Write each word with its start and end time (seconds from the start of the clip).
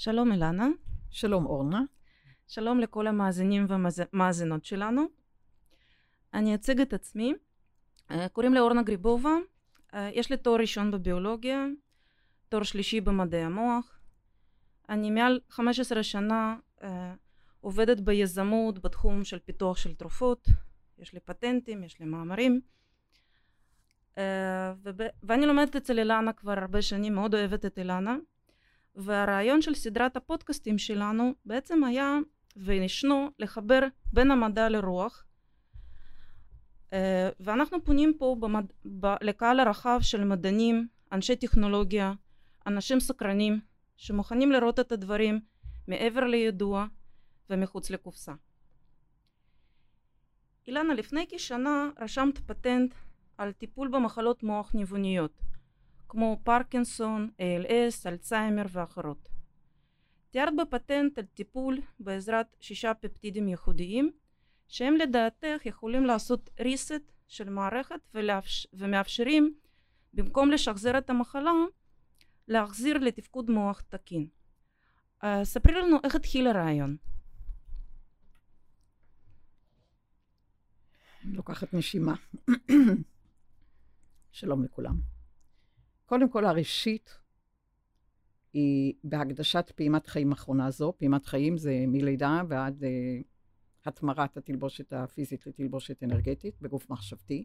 שלום 0.00 0.32
אילנה. 0.32 0.68
שלום 1.10 1.46
אורנה. 1.46 1.82
שלום 2.46 2.80
לכל 2.80 3.06
המאזינים 3.06 3.66
והמאזינות 3.68 4.64
שלנו. 4.64 5.02
אני 6.34 6.54
אציג 6.54 6.80
את 6.80 6.92
עצמי. 6.92 7.34
אה, 8.10 8.28
קוראים 8.28 8.54
לי 8.54 8.60
אורנה 8.60 8.82
גריבובה. 8.82 9.30
אה, 9.94 10.10
יש 10.12 10.30
לי 10.30 10.36
תואר 10.36 10.60
ראשון 10.60 10.90
בביולוגיה, 10.90 11.66
תואר 12.48 12.62
שלישי 12.62 13.00
במדעי 13.00 13.42
המוח. 13.42 14.00
אני 14.88 15.10
מעל 15.10 15.40
15 15.48 16.02
שנה 16.02 16.56
אה, 16.82 17.14
עובדת 17.60 18.00
ביזמות 18.00 18.78
בתחום 18.78 19.24
של 19.24 19.38
פיתוח 19.38 19.76
של 19.76 19.94
תרופות. 19.94 20.48
יש 20.98 21.12
לי 21.12 21.20
פטנטים, 21.20 21.84
יש 21.84 22.00
לי 22.00 22.06
מאמרים. 22.06 22.60
ואני 25.22 25.46
לומדת 25.46 25.76
אצל 25.76 25.98
אילנה 25.98 26.32
כבר 26.32 26.58
הרבה 26.58 26.82
שנים, 26.82 27.14
מאוד 27.14 27.34
אוהבת 27.34 27.66
את 27.66 27.78
אילנה. 27.78 28.16
והרעיון 28.96 29.62
של 29.62 29.74
סדרת 29.74 30.16
הפודקאסטים 30.16 30.78
שלנו 30.78 31.34
בעצם 31.44 31.84
היה 31.84 32.18
ונשנו 32.56 33.30
לחבר 33.38 33.80
בין 34.12 34.30
המדע 34.30 34.68
לרוח 34.68 35.24
אה, 36.92 37.28
ואנחנו 37.40 37.84
פונים 37.84 38.12
פה 38.18 38.36
במד... 38.40 38.64
ב... 39.00 39.06
לקהל 39.20 39.60
הרחב 39.60 39.98
של 40.02 40.24
מדענים, 40.24 40.88
אנשי 41.12 41.36
טכנולוגיה, 41.36 42.12
אנשים 42.66 43.00
סקרנים 43.00 43.60
שמוכנים 43.96 44.52
לראות 44.52 44.80
את 44.80 44.92
הדברים 44.92 45.40
מעבר 45.88 46.24
לידוע 46.24 46.86
ומחוץ 47.50 47.90
לקופסה. 47.90 48.32
אילנה, 50.66 50.94
לפני 50.94 51.26
כשנה 51.30 51.90
רשמת 52.00 52.38
פטנט 52.38 52.94
על 53.38 53.52
טיפול 53.52 53.88
במחלות 53.88 54.42
מוח 54.42 54.74
ניווניות 54.74 55.42
כמו 56.10 56.40
פרקינסון, 56.44 57.30
ALS, 57.38 58.06
אלצהיימר 58.08 58.66
ואחרות. 58.70 59.28
תיארת 60.30 60.52
בפטנט 60.56 61.18
על 61.18 61.24
טיפול 61.24 61.80
בעזרת 62.00 62.56
שישה 62.60 62.94
פפטידים 62.94 63.48
ייחודיים 63.48 64.10
שהם 64.68 64.94
לדעתך 64.94 65.66
יכולים 65.66 66.04
לעשות 66.04 66.50
reset 66.58 67.12
של 67.28 67.50
מערכת 67.50 68.00
ולאפש... 68.14 68.66
ומאפשרים 68.72 69.54
במקום 70.14 70.50
לשחזר 70.50 70.98
את 70.98 71.10
המחלה 71.10 71.52
להחזיר 72.48 72.98
לתפקוד 72.98 73.50
מוח 73.50 73.80
תקין. 73.80 74.26
Uh, 75.22 75.26
ספרי 75.44 75.74
לנו 75.74 75.96
איך 76.04 76.14
התחיל 76.14 76.46
הרעיון. 76.46 76.96
לוקחת 81.24 81.74
נשימה. 81.74 82.14
שלום 84.32 84.64
לכולם. 84.64 85.19
קודם 86.10 86.28
כל 86.28 86.44
הראשית 86.44 87.18
היא 88.52 88.94
בהקדשת 89.04 89.72
פעימת 89.74 90.06
חיים 90.06 90.32
אחרונה 90.32 90.70
זו. 90.70 90.92
פעימת 90.98 91.26
חיים 91.26 91.56
זה 91.58 91.84
מלידה 91.88 92.42
ועד 92.48 92.82
uh, 92.82 92.86
התמרת 93.84 94.36
התלבושת 94.36 94.92
הפיזית 94.92 95.46
לתלבושת 95.46 96.02
אנרגטית 96.02 96.60
בגוף 96.60 96.90
מחשבתי. 96.90 97.44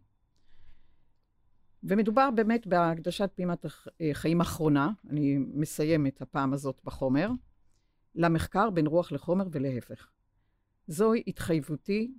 ומדובר 1.83 2.31
באמת 2.31 2.67
בהקדשת 2.67 3.31
פעימת 3.35 3.65
חיים 4.13 4.41
אחרונה, 4.41 4.89
אני 5.09 5.37
מסיים 5.37 6.07
את 6.07 6.21
הפעם 6.21 6.53
הזאת 6.53 6.81
בחומר, 6.83 7.29
למחקר 8.15 8.69
בין 8.69 8.87
רוח 8.87 9.11
לחומר 9.11 9.45
ולהפך. 9.51 10.11
זוהי 10.87 11.23
התחייבותי 11.27 12.13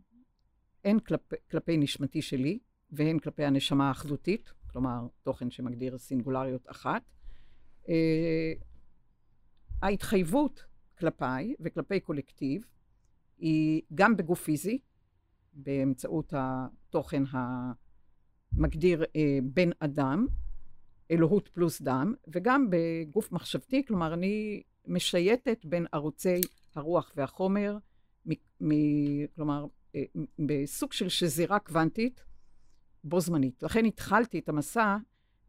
הן 0.85 0.99
כלפי, 0.99 1.37
כלפי 1.51 1.77
נשמתי 1.77 2.23
שלי 2.23 2.59
והן 2.91 3.19
כלפי 3.19 3.45
הנשמה 3.45 3.89
האחדותית, 3.89 4.53
כלומר 4.77 5.07
תוכן 5.23 5.51
שמגדיר 5.51 5.99
סינגולריות 5.99 6.71
אחת. 6.71 7.03
Uh, 7.85 7.89
ההתחייבות 9.83 10.65
כלפיי 10.99 11.55
וכלפי 11.61 12.01
קולקטיב 12.01 12.63
היא 13.39 13.83
גם 13.95 14.17
בגוף 14.17 14.43
פיזי, 14.43 14.79
באמצעות 15.53 16.33
התוכן 16.37 17.23
המגדיר 17.31 19.03
uh, 19.03 19.07
בן 19.43 19.71
אדם, 19.81 20.27
אלוהות 21.11 21.49
פלוס 21.49 21.83
דם, 21.83 22.15
וגם 22.29 22.71
בגוף 22.71 23.33
מחשבתי, 23.33 23.87
כלומר 23.87 24.15
אני 24.15 24.63
משייטת 24.87 25.65
בין 25.65 25.87
ערוצי 25.93 26.41
הרוח 26.75 27.13
והחומר, 27.17 27.79
מ, 28.27 28.33
מ, 28.61 28.71
כלומר 29.35 29.67
uh, 29.67 29.99
בסוג 30.39 30.93
של 30.93 31.09
שזירה 31.09 31.59
קוונטית, 31.59 32.27
בו 33.07 33.21
זמנית. 33.21 33.63
לכן 33.63 33.85
התחלתי 33.85 34.39
את 34.39 34.49
המסע 34.49 34.97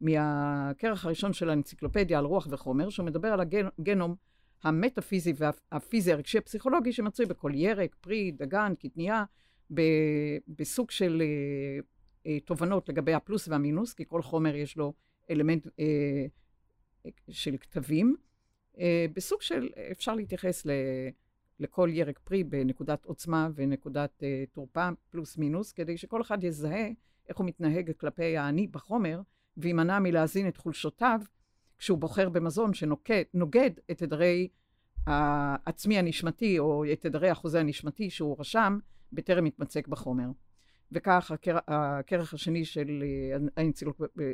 מהכרך 0.02 1.06
הראשון 1.06 1.34
של 1.34 1.50
האנציקלופדיה 1.50 2.20
על 2.20 2.26
רוח 2.26 2.48
וחומר, 2.52 2.90
שהוא 2.90 3.06
מדבר 3.06 3.28
על 3.28 3.40
הגנום 3.80 4.16
המטאפיזי 4.64 5.34
והפיזי 5.38 6.12
הרגשי 6.12 6.38
הפסיכולוגי 6.38 6.92
שמצוי 6.92 7.26
בכל 7.26 7.52
ירק, 7.56 7.96
פרי, 8.02 8.32
דגן, 8.32 8.74
קטניה, 8.80 9.24
בסוג 10.48 10.92
של 10.92 11.22
אה, 11.22 11.80
אה, 12.26 12.40
תובנות 12.40 12.90
לגבי 12.90 13.14
הפלוס 13.14 13.48
והמינוס, 13.48 13.94
כי 13.94 14.04
כל 14.08 14.22
חומר 14.22 14.56
יש 14.56 14.78
לו 14.78 14.94
אלמנט 15.30 15.68
אה, 15.80 16.26
של 17.30 17.58
כתבים. 17.58 18.16
אה, 18.80 19.06
בסוג 19.14 19.42
של, 19.42 19.70
אפשר 19.92 20.16
להתייחס 20.16 20.66
ל... 20.66 20.72
לכל 21.60 21.90
ירק 21.94 22.20
פרי 22.20 22.44
בנקודת 22.44 23.06
עוצמה 23.06 23.50
ונקודת 23.56 24.24
אה, 24.24 24.44
תורפה 24.52 24.90
פלוס 25.10 25.38
מינוס, 25.38 25.72
כדי 25.72 25.98
שכל 25.98 26.22
אחד 26.22 26.44
יזהה 26.44 26.88
איך 27.30 27.38
הוא 27.38 27.46
מתנהג 27.46 27.92
כלפי 27.98 28.38
האני 28.38 28.68
בחומר, 28.68 29.22
ויימנע 29.58 30.00
מלהזין 30.00 30.48
את 30.48 30.58
חולשותיו 30.58 31.22
כשהוא 31.78 31.98
בוחר 31.98 32.30
במזון 32.30 32.74
שנוגד 32.74 33.72
את 33.92 33.98
תדרי 33.98 34.48
העצמי 35.08 35.98
הנשמתי, 36.00 36.60
או 36.60 36.84
את 36.94 37.02
תדרי 37.02 37.30
החוזה 37.30 37.60
הנשמתי 37.60 38.10
שהוא 38.10 38.36
רשם, 38.40 38.80
בטרם 39.14 39.44
מתמצק 39.44 39.88
בחומר. 39.88 40.28
וכך 40.92 41.32
הכרך 41.68 42.34
השני 42.34 42.66
של 42.66 43.04
אה, 43.58 43.64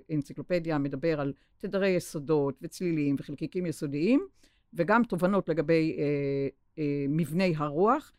האנציקלופדיה 0.09 0.77
מדבר 0.77 1.21
על 1.21 1.33
תדרי 1.57 1.89
יסודות 1.89 2.59
וצלילים 2.61 3.15
וחלקיקים 3.19 3.65
יסודיים, 3.65 4.27
וגם 4.73 5.03
תובנות 5.03 5.49
לגבי 5.49 5.97
אה, 5.99 6.47
אה, 6.79 7.05
מבני 7.09 7.53
הרוח 7.57 8.11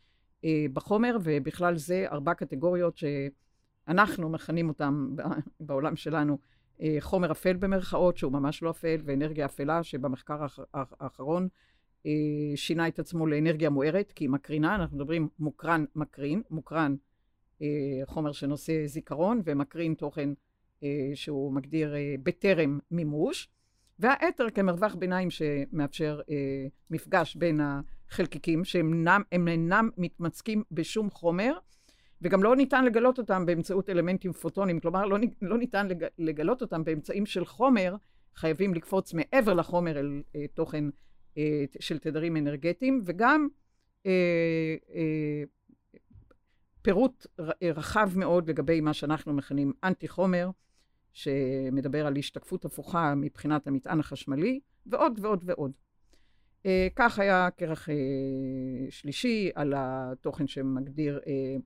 אה, 0.45 0.67
בחומר, 0.73 1.17
ובכלל 1.25 1.77
זה 1.77 2.07
ארבע 2.13 2.35
קטגוריות 2.35 2.97
ש... 2.97 3.05
אנחנו 3.89 4.29
מכנים 4.29 4.69
אותם 4.69 5.17
בעולם 5.61 5.97
שלנו 5.97 6.39
אה, 6.81 6.97
חומר 7.01 7.33
אפל 7.33 7.57
במרכאות, 7.57 8.17
שהוא 8.17 8.33
ממש 8.33 8.63
לא 8.63 8.71
אפל, 8.71 9.01
ואנרגיה 9.05 9.47
אפלה, 9.47 9.83
שבמחקר 9.83 10.47
האחרון 10.75 11.49
אה, 12.07 12.13
שינה 12.57 12.89
את 12.89 12.99
עצמו 12.99 13.27
לאנרגיה 13.27 13.71
מוארת, 13.71 14.13
כי 14.13 14.25
היא 14.25 14.31
מקרינה, 14.31 14.75
אנחנו 14.75 14.97
מדברים 14.97 15.29
מוקרן 15.39 15.85
מקרין, 15.97 16.43
מוקרן 16.51 16.97
אה, 17.63 17.67
חומר 18.05 18.33
שנושא 18.33 18.87
זיכרון, 18.87 19.43
ומקרין 19.45 19.95
תוכן 19.95 20.31
שהוא 21.15 21.53
מגדיר 21.53 21.95
בטרם 22.23 22.79
מימוש, 22.91 23.49
והאתר 23.99 24.51
כמרווח 24.51 24.95
ביניים 24.95 25.31
שמאפשר 25.31 26.21
מפגש 26.91 27.37
בין 27.37 27.61
החלקיקים, 27.61 28.65
שהם 28.65 29.07
אינם 29.33 29.91
מתמצקים 29.97 30.63
בשום 30.71 31.11
חומר, 31.11 31.59
וגם 32.25 32.43
לא 32.43 32.57
ניתן 32.57 32.85
לגלות 32.85 33.19
אותם 33.19 33.47
באמצעות 33.47 33.91
אלמנטים 33.91 34.33
פוטונים, 34.33 34.81
כלומר 34.81 35.07
לא, 35.07 35.19
לא 35.43 35.59
ניתן 35.59 35.89
לג, 35.89 36.05
לגלות 36.19 36.63
אותם 36.63 36.85
באמצעים 36.85 37.27
של 37.27 37.45
חומר, 37.45 37.97
חייבים 38.35 38.75
לקפוץ 38.75 39.15
מעבר 39.15 39.55
לחומר 39.55 39.99
אל 39.99 40.23
אה, 40.37 40.45
תוכן 40.55 40.85
אה, 41.39 41.65
של 41.81 41.99
תדרים 41.99 42.37
אנרגטיים, 42.37 43.03
וגם 43.05 43.49
אה, 44.07 44.77
אה, 44.95 45.43
פירוט 46.83 47.27
אה, 47.41 47.45
רחב 47.63 48.11
מאוד 48.17 48.51
לגבי 48.51 48.81
מה 48.81 48.93
שאנחנו 48.93 49.33
מכנים 49.33 49.73
אנטי 49.85 50.09
חומר, 50.09 50.51
שמדבר 51.13 52.07
על 52.07 52.17
השתקפות 52.17 52.65
הפוכה 52.65 53.15
מבחינת 53.15 53.67
המטען 53.67 54.01
החשמלי, 54.01 54.61
ועוד 54.87 55.19
ועוד 55.23 55.45
ועוד. 55.47 55.73
אה, 56.67 56.89
כך 56.97 57.19
היה 57.19 57.49
כרך 57.57 57.89
אה, 57.89 57.95
שלישי 58.91 59.51
על 59.55 59.75
התוכן 59.77 60.47
שמגדיר 60.47 61.21
אה, 61.27 61.57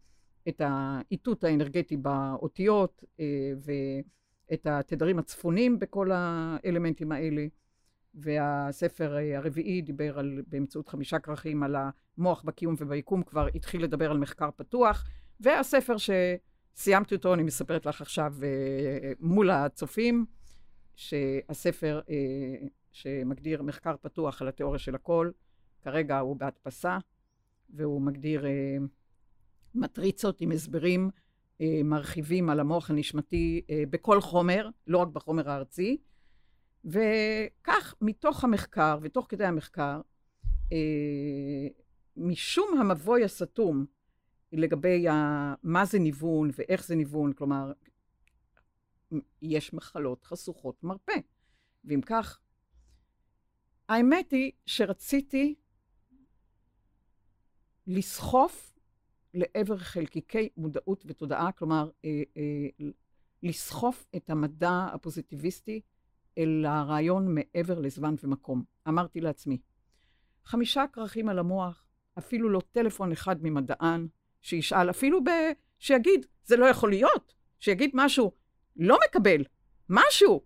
את 0.48 0.62
האיתות 0.64 1.44
האנרגטי 1.44 1.96
באותיות 1.96 3.04
אה, 3.20 3.52
ואת 4.50 4.66
התדרים 4.66 5.18
הצפונים 5.18 5.78
בכל 5.78 6.10
האלמנטים 6.12 7.12
האלה. 7.12 7.46
והספר 8.14 9.16
אה, 9.16 9.36
הרביעי 9.36 9.82
דיבר 9.82 10.18
על, 10.18 10.42
באמצעות 10.46 10.88
חמישה 10.88 11.18
כרכים 11.18 11.62
על 11.62 11.76
המוח 12.18 12.42
בקיום 12.42 12.74
וביקום, 12.78 13.22
כבר 13.22 13.46
התחיל 13.54 13.84
לדבר 13.84 14.10
על 14.10 14.18
מחקר 14.18 14.50
פתוח, 14.56 15.04
והספר 15.40 15.96
שסיימתי 15.98 17.14
אותו, 17.14 17.34
אני 17.34 17.42
מספרת 17.42 17.86
לך 17.86 18.00
עכשיו 18.00 18.34
אה, 18.42 19.12
מול 19.20 19.50
הצופים, 19.50 20.26
שהספר 20.96 22.00
שמגדיר 22.92 23.62
מחקר 23.62 23.94
פתוח 24.00 24.42
על 24.42 24.48
התיאוריה 24.48 24.78
של 24.78 24.94
הכל, 24.94 25.30
כרגע 25.82 26.18
הוא 26.18 26.36
בהדפסה, 26.36 26.98
והוא 27.70 28.02
מגדיר 28.02 28.44
מטריצות 29.74 30.40
עם 30.40 30.52
הסברים 30.52 31.10
אה, 31.60 31.80
מרחיבים 31.84 32.50
על 32.50 32.60
המוח 32.60 32.90
הנשמתי 32.90 33.62
אה, 33.70 33.82
בכל 33.90 34.20
חומר, 34.20 34.68
לא 34.86 34.98
רק 34.98 35.08
בחומר 35.08 35.50
הארצי. 35.50 35.96
וכך, 36.84 37.94
מתוך 38.00 38.44
המחקר 38.44 38.98
ותוך 39.02 39.26
כדי 39.28 39.44
המחקר, 39.44 40.00
משום 42.16 42.80
המבוי 42.80 43.24
הסתום 43.24 43.86
לגבי 44.52 45.08
ה, 45.08 45.54
מה 45.62 45.84
זה 45.84 45.98
ניוון 45.98 46.50
ואיך 46.58 46.84
זה 46.84 46.94
ניוון, 46.94 47.32
כלומר, 47.32 47.72
יש 49.42 49.74
מחלות 49.74 50.24
חשוכות 50.24 50.84
מרפא. 50.84 51.16
ואם 51.84 52.00
כך, 52.00 52.38
האמת 53.88 54.30
היא 54.30 54.52
שרציתי 54.66 55.54
לסחוף 57.86 58.77
לעבר 59.34 59.76
חלקיקי 59.76 60.48
מודעות 60.56 61.04
ותודעה, 61.06 61.52
כלומר, 61.52 61.90
אה, 62.04 62.22
אה, 62.36 62.86
לסחוף 63.42 64.06
את 64.16 64.30
המדע 64.30 64.86
הפוזיטיביסטי 64.92 65.80
אל 66.38 66.64
הרעיון 66.68 67.34
מעבר 67.34 67.78
לזמן 67.78 68.14
ומקום. 68.22 68.62
אמרתי 68.88 69.20
לעצמי, 69.20 69.58
חמישה 70.44 70.84
כרכים 70.92 71.28
על 71.28 71.38
המוח, 71.38 71.84
אפילו 72.18 72.48
לא 72.48 72.60
טלפון 72.72 73.12
אחד 73.12 73.36
ממדען 73.42 74.08
שישאל, 74.40 74.90
אפילו 74.90 75.24
ב... 75.24 75.28
שיגיד, 75.78 76.26
זה 76.44 76.56
לא 76.56 76.66
יכול 76.66 76.90
להיות, 76.90 77.34
שיגיד 77.60 77.90
משהו, 77.94 78.32
לא 78.76 78.98
מקבל, 79.08 79.44
משהו. 79.88 80.42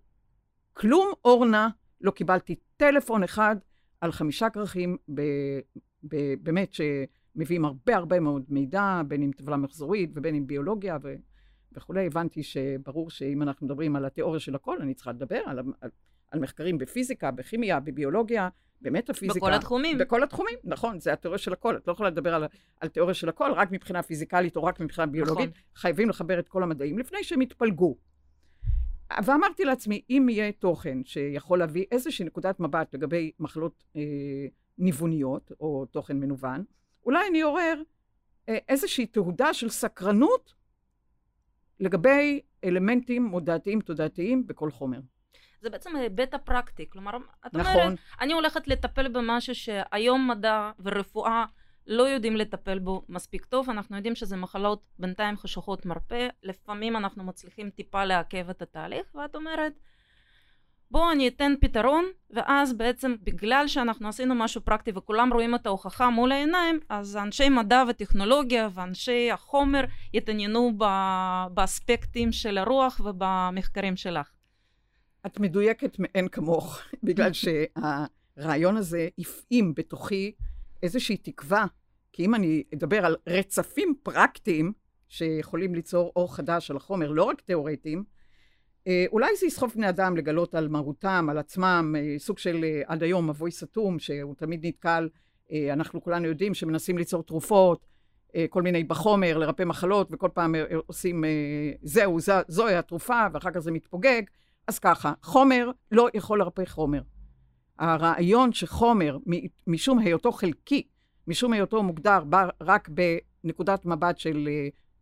כלום 0.73 1.13
אורנה, 1.25 1.69
לא 2.01 2.11
קיבלתי 2.11 2.57
טלפון 2.77 3.23
אחד 3.23 3.57
על 4.01 4.13
חמישה 4.13 4.51
כרכים, 4.51 4.97
ב... 5.15 5.23
ב... 6.09 6.35
באמת, 6.43 6.73
שמביאים 7.35 7.65
הרבה 7.65 7.97
הרבה 7.97 8.21
מאוד 8.21 8.45
מידע, 8.49 9.03
בין 9.09 9.23
אם 9.23 9.31
טבלה 9.37 9.57
מחזורית 9.57 10.11
ובין 10.15 10.35
אם 10.35 10.47
ביולוגיה 10.47 10.99
ו... 11.03 11.15
וכולי. 11.73 12.07
הבנתי 12.07 12.43
שברור 12.43 13.11
שאם 13.11 13.43
אנחנו 13.43 13.67
מדברים 13.67 13.97
על 13.97 14.05
התיאוריה 14.05 14.41
של 14.41 14.55
הכל, 14.55 14.79
אני 14.81 14.95
צריכה 14.95 15.13
לדבר 15.13 15.41
על, 15.47 15.59
על, 15.81 15.91
על 16.31 16.41
מחקרים 16.41 16.79
בפיזיקה, 16.79 17.31
בכימיה, 17.31 17.81
בביולוגיה, 17.81 18.49
באמת 18.81 19.11
הפיזיקה. 19.11 19.47
בכל 19.47 19.53
התחומים. 19.53 19.99
בכל 19.99 20.23
התחומים, 20.23 20.59
נכון, 20.65 21.01
זה 21.01 21.13
התיאוריה 21.13 21.39
של 21.39 21.53
הכל. 21.53 21.77
את 21.77 21.87
לא 21.87 21.93
יכולה 21.93 22.11
לדבר 22.11 22.35
על, 22.35 22.45
על 22.81 22.89
תיאוריה 22.89 23.15
של 23.15 23.29
הכל 23.29 23.53
רק 23.53 23.73
מבחינה 23.73 24.03
פיזיקלית 24.03 24.57
או 24.57 24.65
רק 24.65 24.81
מבחינה 24.81 25.07
ביולוגית. 25.07 25.51
נכון. 25.51 25.63
חייבים 25.75 26.09
לחבר 26.09 26.39
את 26.39 26.49
כל 26.49 26.63
המדעים 26.63 26.99
לפני 26.99 27.25
שהם 27.25 27.43
יתפלגו. 27.43 27.97
ואמרתי 29.25 29.65
לעצמי, 29.65 30.03
אם 30.11 30.27
יהיה 30.31 30.53
תוכן 30.53 30.99
שיכול 31.05 31.59
להביא 31.59 31.85
איזושהי 31.93 32.25
נקודת 32.25 32.61
מבט 32.61 32.95
לגבי 32.95 33.33
מחלות 33.41 33.85
אה, 33.97 34.03
ניווניות, 34.79 35.53
או 35.61 35.87
תוכן 35.87 36.21
מנוון, 36.21 36.65
אולי 37.05 37.29
אני 37.31 37.43
אעורר 37.43 37.83
אה, 38.49 38.59
איזושהי 38.69 39.07
תהודה 39.07 39.55
של 39.55 39.69
סקרנות 39.69 40.55
לגבי 41.81 42.41
אלמנטים 42.65 43.25
מודעתיים 43.25 43.81
תודעתיים 43.81 44.47
בכל 44.47 44.71
חומר. 44.71 45.01
זה 45.61 45.71
בעצם 45.71 45.97
ההיבט 45.97 46.35
הפרקטי. 46.35 46.91
כלומר, 46.91 47.17
את 47.47 47.55
נכון. 47.55 47.81
אומרת, 47.81 47.99
אני 48.21 48.33
הולכת 48.33 48.69
לטפל 48.69 49.09
במשהו 49.09 49.55
שהיום 49.55 50.31
מדע 50.31 50.71
ורפואה 50.79 51.45
לא 51.87 52.03
יודעים 52.03 52.37
לטפל 52.37 52.79
בו 52.79 53.05
מספיק 53.09 53.45
טוב. 53.45 53.71
אנחנו 53.71 53.97
יודעים 53.97 54.15
שזה 54.15 54.37
מחלות 54.37 54.87
בינתיים 54.99 55.37
חשוכות 55.37 55.87
מרפא, 55.87 56.29
לפעמים 56.43 56.97
אנחנו 56.97 57.25
מצליחים 57.25 57.71
טיפה 57.71 58.05
לעכב 58.05 58.51
את 58.51 58.63
התהליך, 58.63 59.15
ואת 59.15 59.35
אומרת, 59.35 59.73
בואו 60.93 61.13
אני 61.13 61.29
אתן 61.29 61.53
פתרון, 61.61 62.05
ואז 62.31 62.73
בעצם 62.73 63.15
בגלל 63.23 63.69
שאנחנו 63.69 64.09
עשינו 64.09 64.35
משהו 64.35 64.61
פרקטי 64.61 64.91
וכולם 64.95 65.33
רואים 65.33 65.55
את 65.55 65.67
ההוכחה 65.67 66.11
מול 66.11 66.33
העיניים, 66.33 66.81
אז 66.89 67.17
אנשי 67.17 67.49
מדע 67.49 67.85
וטכנולוגיה 67.89 68.69
ואנשי 68.75 69.31
החומר 69.31 69.85
יתעניינו 70.15 70.73
באספקטים 71.55 72.33
של 72.33 72.59
הרוח 72.59 73.01
ובמחקרים 73.05 73.97
שלך. 73.97 74.31
את 75.27 75.41
מדויקת 75.41 75.97
מאין 75.99 76.29
כמוך, 76.29 76.81
בגלל 77.03 77.31
שהרעיון 77.33 78.77
הזה 78.77 79.09
הפעים 79.19 79.75
בתוכי 79.75 80.33
איזושהי 80.83 81.17
תקווה, 81.17 81.67
כי 82.13 82.25
אם 82.25 82.35
אני 82.35 82.63
אדבר 82.75 83.07
על 83.07 83.17
רצפים 83.27 83.95
פרקטיים 84.03 84.73
שיכולים 85.09 85.75
ליצור 85.75 86.13
אור 86.17 86.37
חדש 86.37 86.71
על 86.71 86.77
החומר, 86.77 87.11
לא 87.11 87.23
רק 87.23 87.41
תיאורטיים, 87.41 88.05
אולי 89.13 89.37
זה 89.37 89.47
יסחוף 89.47 89.77
בני 89.77 89.89
אדם 89.89 90.17
לגלות 90.17 90.55
על 90.55 90.69
מהותם, 90.69 91.27
על 91.31 91.39
עצמם, 91.39 91.95
אה, 91.99 92.15
סוג 92.19 92.39
של 92.39 92.65
אה, 92.65 92.83
עד 92.87 93.03
היום 93.03 93.31
מבוי 93.31 93.51
סתום, 93.51 93.99
שהוא 93.99 94.35
תמיד 94.35 94.67
נתקל, 94.67 95.09
אנחנו 95.73 96.03
כולנו 96.03 96.27
יודעים 96.27 96.55
שמנסים 96.55 96.99
ליצור 96.99 97.23
תרופות, 97.23 97.87
כל 98.51 98.63
מיני 98.63 98.85
בחומר, 98.85 99.39
לרפא 99.39 99.63
מחלות, 99.63 100.09
וכל 100.11 100.29
פעם 100.35 100.55
עושים 100.87 101.25
זהו, 101.83 102.21
זו, 102.21 102.33
זוהי 102.49 102.77
התרופה, 102.77 103.27
ואחר 103.33 103.51
כך 103.51 103.59
זה 103.59 103.71
מתפוגג. 103.71 104.23
אז 104.69 104.79
ככה, 104.79 105.13
חומר 105.23 105.71
לא 105.91 106.09
יכול 106.15 106.39
לרפא 106.39 106.65
חומר. 106.65 107.03
הרעיון 107.79 108.53
שחומר, 108.53 109.19
משום 109.67 109.99
היותו 109.99 110.33
חלקי, 110.33 110.87
משום 111.27 111.53
היותו 111.53 111.83
מוגדר 111.83 112.23
רק 112.61 112.89
בנקודת 113.45 113.87
מבט 113.87 114.19
של 114.19 114.49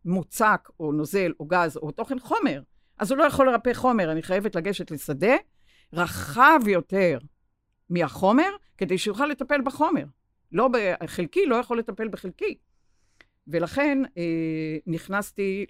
מוצק 0.05 0.69
או 0.79 0.91
נוזל 0.91 1.31
או 1.39 1.45
גז 1.45 1.77
או 1.77 1.91
תוכן 1.91 2.19
חומר, 2.19 2.61
אז 3.01 3.11
הוא 3.11 3.17
לא 3.17 3.23
יכול 3.23 3.49
לרפא 3.49 3.73
חומר, 3.73 4.11
אני 4.11 4.21
חייבת 4.21 4.55
לגשת 4.55 4.91
לשדה 4.91 5.35
רחב 5.93 6.59
יותר 6.67 7.17
מהחומר, 7.89 8.49
כדי 8.77 8.97
שיוכל 8.97 9.25
לטפל 9.25 9.61
בחומר. 9.61 10.05
לא 10.51 10.69
בחלקי, 10.71 11.45
לא 11.45 11.55
יכול 11.55 11.79
לטפל 11.79 12.07
בחלקי. 12.07 12.57
ולכן 13.47 13.97
אה, 14.17 14.77
נכנסתי 14.87 15.65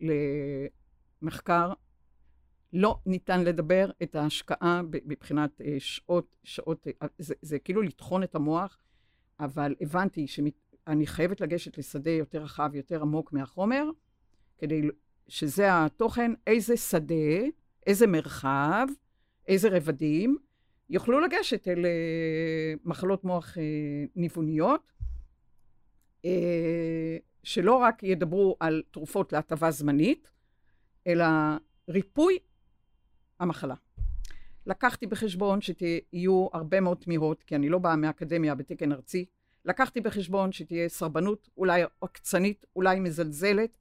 למחקר, 1.22 1.74
לא 2.74 3.00
ניתן 3.06 3.44
לדבר 3.44 3.92
את 4.04 4.16
ההשקעה 4.16 4.82
מבחינת 5.06 5.62
אה, 5.62 5.76
שעות, 5.80 6.36
שעות, 6.44 6.88
אה, 6.88 7.08
זה, 7.18 7.36
זה 7.42 7.60
כאילו 7.60 7.82
לטחון 7.82 8.24
את 8.24 8.36
המוח, 8.36 8.78
אבל 9.40 9.76
הבנתי 9.82 10.28
שאני 10.28 11.08
חייבת 11.08 11.42
לגשת 11.42 11.78
לשדה 11.78 12.12
יותר 12.12 12.44
רחב, 12.44 12.76
יותר 12.76 13.02
עמוק 13.02 13.34
מהחומר, 13.34 13.86
כדי 14.58 14.82
שזה 15.32 15.66
התוכן, 15.70 16.32
איזה 16.48 16.78
שדה, 16.78 17.40
איזה 17.88 18.08
מרחב, 18.08 18.88
איזה 19.48 19.70
רבדים, 19.70 20.38
יוכלו 20.90 21.20
לגשת 21.20 21.68
אל 21.68 21.86
uh, 21.86 22.80
מחלות 22.86 23.24
מוח 23.24 23.58
uh, 23.58 23.60
ניווניות, 24.16 24.92
uh, 26.22 26.28
שלא 27.44 27.76
רק 27.76 28.04
ידברו 28.04 28.58
על 28.60 28.84
תרופות 28.92 29.34
להטבה 29.34 29.72
זמנית, 29.72 30.32
אלא 31.08 31.26
ריפוי 31.90 32.38
המחלה. 33.40 33.76
לקחתי 34.66 35.08
בחשבון 35.08 35.60
שיהיו 35.62 36.48
הרבה 36.54 36.80
מאוד 36.80 36.98
תמיהות, 36.98 37.44
כי 37.44 37.56
אני 37.56 37.70
לא 37.70 37.78
באה 37.78 37.96
מהאקדמיה 37.96 38.56
בתקן 38.56 38.92
ארצי. 38.92 39.26
לקחתי 39.66 40.02
בחשבון 40.02 40.52
שתהיה 40.52 40.90
סרבנות, 40.90 41.50
אולי 41.58 41.82
עקצנית, 42.02 42.66
אולי 42.76 43.00
מזלזלת, 43.00 43.78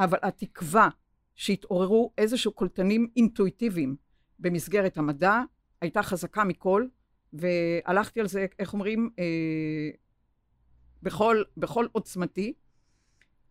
אבל 0.00 0.18
התקווה 0.22 0.88
שהתעוררו 1.34 2.12
איזשהו 2.18 2.52
קולטנים 2.52 3.08
אינטואיטיביים 3.16 3.96
במסגרת 4.38 4.96
המדע 4.96 5.42
הייתה 5.80 6.02
חזקה 6.02 6.44
מכל, 6.44 6.86
והלכתי 7.32 8.20
על 8.20 8.26
זה, 8.28 8.46
איך 8.58 8.72
אומרים, 8.72 9.10
אה, 9.18 9.90
בכל, 11.02 11.42
בכל 11.56 11.86
עוצמתי, 11.92 12.52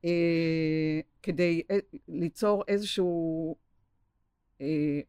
אה, 0.06 1.00
כדי 1.24 1.62
אה, 1.72 1.78
ליצור 2.08 2.64
איזשהו, 2.68 3.56
אה, 4.62 5.00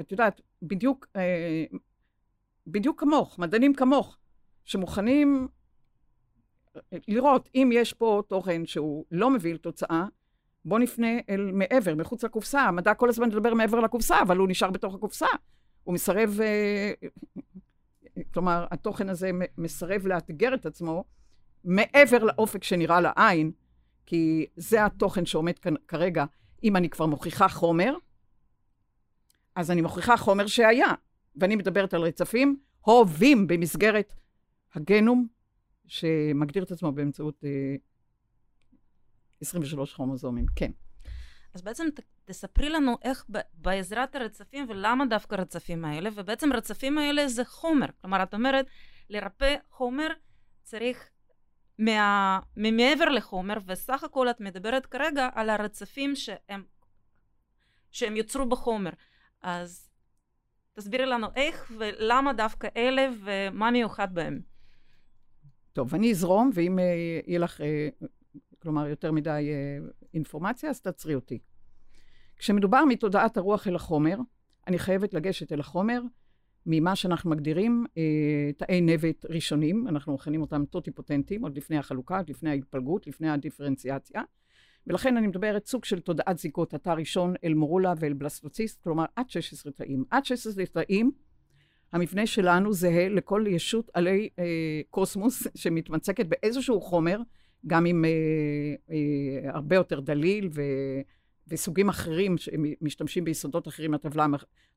את 0.00 0.12
יודעת, 0.12 0.40
בדיוק, 0.62 1.06
אה, 1.16 1.64
בדיוק 2.66 3.00
כמוך, 3.00 3.38
מדענים 3.38 3.74
כמוך, 3.74 4.18
שמוכנים 4.64 5.48
לראות 7.08 7.48
אם 7.54 7.70
יש 7.72 7.92
פה 7.92 8.22
תוכן 8.28 8.66
שהוא 8.66 9.04
לא 9.10 9.30
מביא 9.30 9.54
לתוצאה, 9.54 10.06
בוא 10.68 10.78
נפנה 10.78 11.06
אל 11.30 11.50
מעבר, 11.52 11.94
מחוץ 11.94 12.24
לקופסה. 12.24 12.60
המדע 12.60 12.94
כל 12.94 13.08
הזמן 13.08 13.28
מדבר 13.28 13.54
מעבר 13.54 13.80
לקופסה, 13.80 14.22
אבל 14.22 14.36
הוא 14.36 14.48
נשאר 14.48 14.70
בתוך 14.70 14.94
הקופסה. 14.94 15.26
הוא 15.84 15.94
מסרב, 15.94 16.38
אה, 16.42 16.92
כלומר, 18.34 18.66
התוכן 18.70 19.08
הזה 19.08 19.30
מסרב 19.58 20.06
לאתגר 20.06 20.54
את 20.54 20.66
עצמו 20.66 21.04
מעבר 21.64 22.24
לאופק 22.24 22.64
שנראה 22.64 23.00
לעין, 23.00 23.52
כי 24.06 24.46
זה 24.56 24.84
התוכן 24.84 25.26
שעומד 25.26 25.58
כאן 25.58 25.74
כרגע. 25.88 26.24
אם 26.64 26.76
אני 26.76 26.88
כבר 26.88 27.06
מוכיחה 27.06 27.48
חומר, 27.48 27.94
אז 29.54 29.70
אני 29.70 29.80
מוכיחה 29.80 30.16
חומר 30.16 30.46
שהיה, 30.46 30.94
ואני 31.36 31.56
מדברת 31.56 31.94
על 31.94 32.02
רצפים 32.02 32.56
הובים 32.80 33.46
במסגרת 33.46 34.14
הגנום 34.74 35.26
שמגדיר 35.86 36.62
את 36.62 36.70
עצמו 36.70 36.92
באמצעות 36.92 37.44
אה, 37.44 37.76
23 39.40 39.94
כרומוזומים, 39.94 40.46
כן. 40.56 40.70
אז 41.54 41.62
בעצם 41.62 41.86
ת, 41.94 42.00
תספרי 42.24 42.68
לנו 42.68 42.96
איך 43.02 43.24
ב, 43.30 43.38
בעזרת 43.54 44.16
הרצפים 44.16 44.66
ולמה 44.68 45.06
דווקא 45.06 45.34
הרצפים 45.34 45.84
האלה, 45.84 46.10
ובעצם 46.14 46.52
הרצפים 46.52 46.98
האלה 46.98 47.28
זה 47.28 47.44
חומר. 47.44 47.86
כלומר, 48.00 48.22
את 48.22 48.34
אומרת, 48.34 48.66
לרפא 49.10 49.56
חומר 49.70 50.08
צריך 50.62 51.08
מה, 51.78 52.40
מעבר 52.56 53.04
לחומר, 53.04 53.58
וסך 53.66 54.04
הכל 54.04 54.30
את 54.30 54.40
מדברת 54.40 54.86
כרגע 54.86 55.28
על 55.34 55.50
הרצפים 55.50 56.16
שהם, 56.16 56.62
שהם 57.90 58.16
יוצרו 58.16 58.46
בחומר. 58.46 58.90
אז 59.42 59.90
תסבירי 60.72 61.06
לנו 61.06 61.26
איך 61.36 61.72
ולמה 61.78 62.32
דווקא 62.32 62.68
אלה 62.76 63.08
ומה 63.24 63.70
מיוחד 63.70 64.14
בהם. 64.14 64.40
טוב, 65.72 65.94
אני 65.94 66.10
אזרום, 66.10 66.50
ואם 66.54 66.78
אה, 66.78 66.84
יהיה 67.26 67.38
לך, 67.38 67.60
אה, 67.60 67.88
כלומר, 68.62 68.86
יותר 68.86 69.12
מדי 69.12 69.50
אה, 69.50 69.88
אינפורמציה, 70.14 70.70
אז 70.70 70.80
תעצרי 70.80 71.14
אותי. 71.14 71.38
כשמדובר 72.36 72.84
מתודעת 72.84 73.36
הרוח 73.36 73.68
אל 73.68 73.74
החומר, 73.74 74.16
אני 74.66 74.78
חייבת 74.78 75.14
לגשת 75.14 75.52
אל 75.52 75.60
החומר 75.60 76.00
ממה 76.66 76.96
שאנחנו 76.96 77.30
מגדירים 77.30 77.86
אה, 77.98 78.50
תאי 78.56 78.80
נבט 78.80 79.26
ראשונים, 79.28 79.88
אנחנו 79.88 80.14
מכנים 80.14 80.40
אותם 80.40 80.64
טוטיפוטנטים, 80.64 81.42
עוד 81.42 81.56
לפני 81.56 81.78
החלוקה, 81.78 82.16
עוד 82.16 82.30
לפני 82.30 82.50
ההתפלגות, 82.50 83.06
לפני 83.06 83.30
הדיפרנציאציה. 83.30 84.22
ולכן 84.86 85.16
אני 85.16 85.26
מדברת 85.26 85.66
סוג 85.66 85.84
של 85.84 86.00
תודעת 86.00 86.38
זיקות, 86.38 86.74
התא 86.74 86.90
ראשון 86.90 87.34
אל 87.44 87.54
מורולה 87.54 87.94
ואל 87.98 88.12
בלסטוציסט, 88.12 88.82
כלומר 88.82 89.04
עד 89.16 89.30
16 89.30 89.72
תאים. 89.72 90.04
עד 90.10 90.24
16 90.24 90.66
תאים, 90.66 91.10
המבנה 91.92 92.26
שלנו 92.26 92.72
זהה 92.72 93.08
לכל 93.08 93.44
ישות 93.48 93.90
עלי 93.94 94.28
אה, 94.38 94.44
קוסמוס 94.90 95.46
שמתמצקת 95.54 96.26
באיזשהו 96.26 96.80
חומר, 96.80 97.18
גם 97.66 97.86
עם 97.86 98.04
אה, 98.04 98.10
אה, 98.90 99.50
הרבה 99.54 99.76
יותר 99.76 100.00
דליל 100.00 100.48
ו... 100.52 100.62
וסוגים 101.50 101.88
אחרים 101.88 102.38
שמשתמשים 102.38 103.24
ביסודות 103.24 103.68
אחרים 103.68 103.90
מהטבלה 103.90 104.26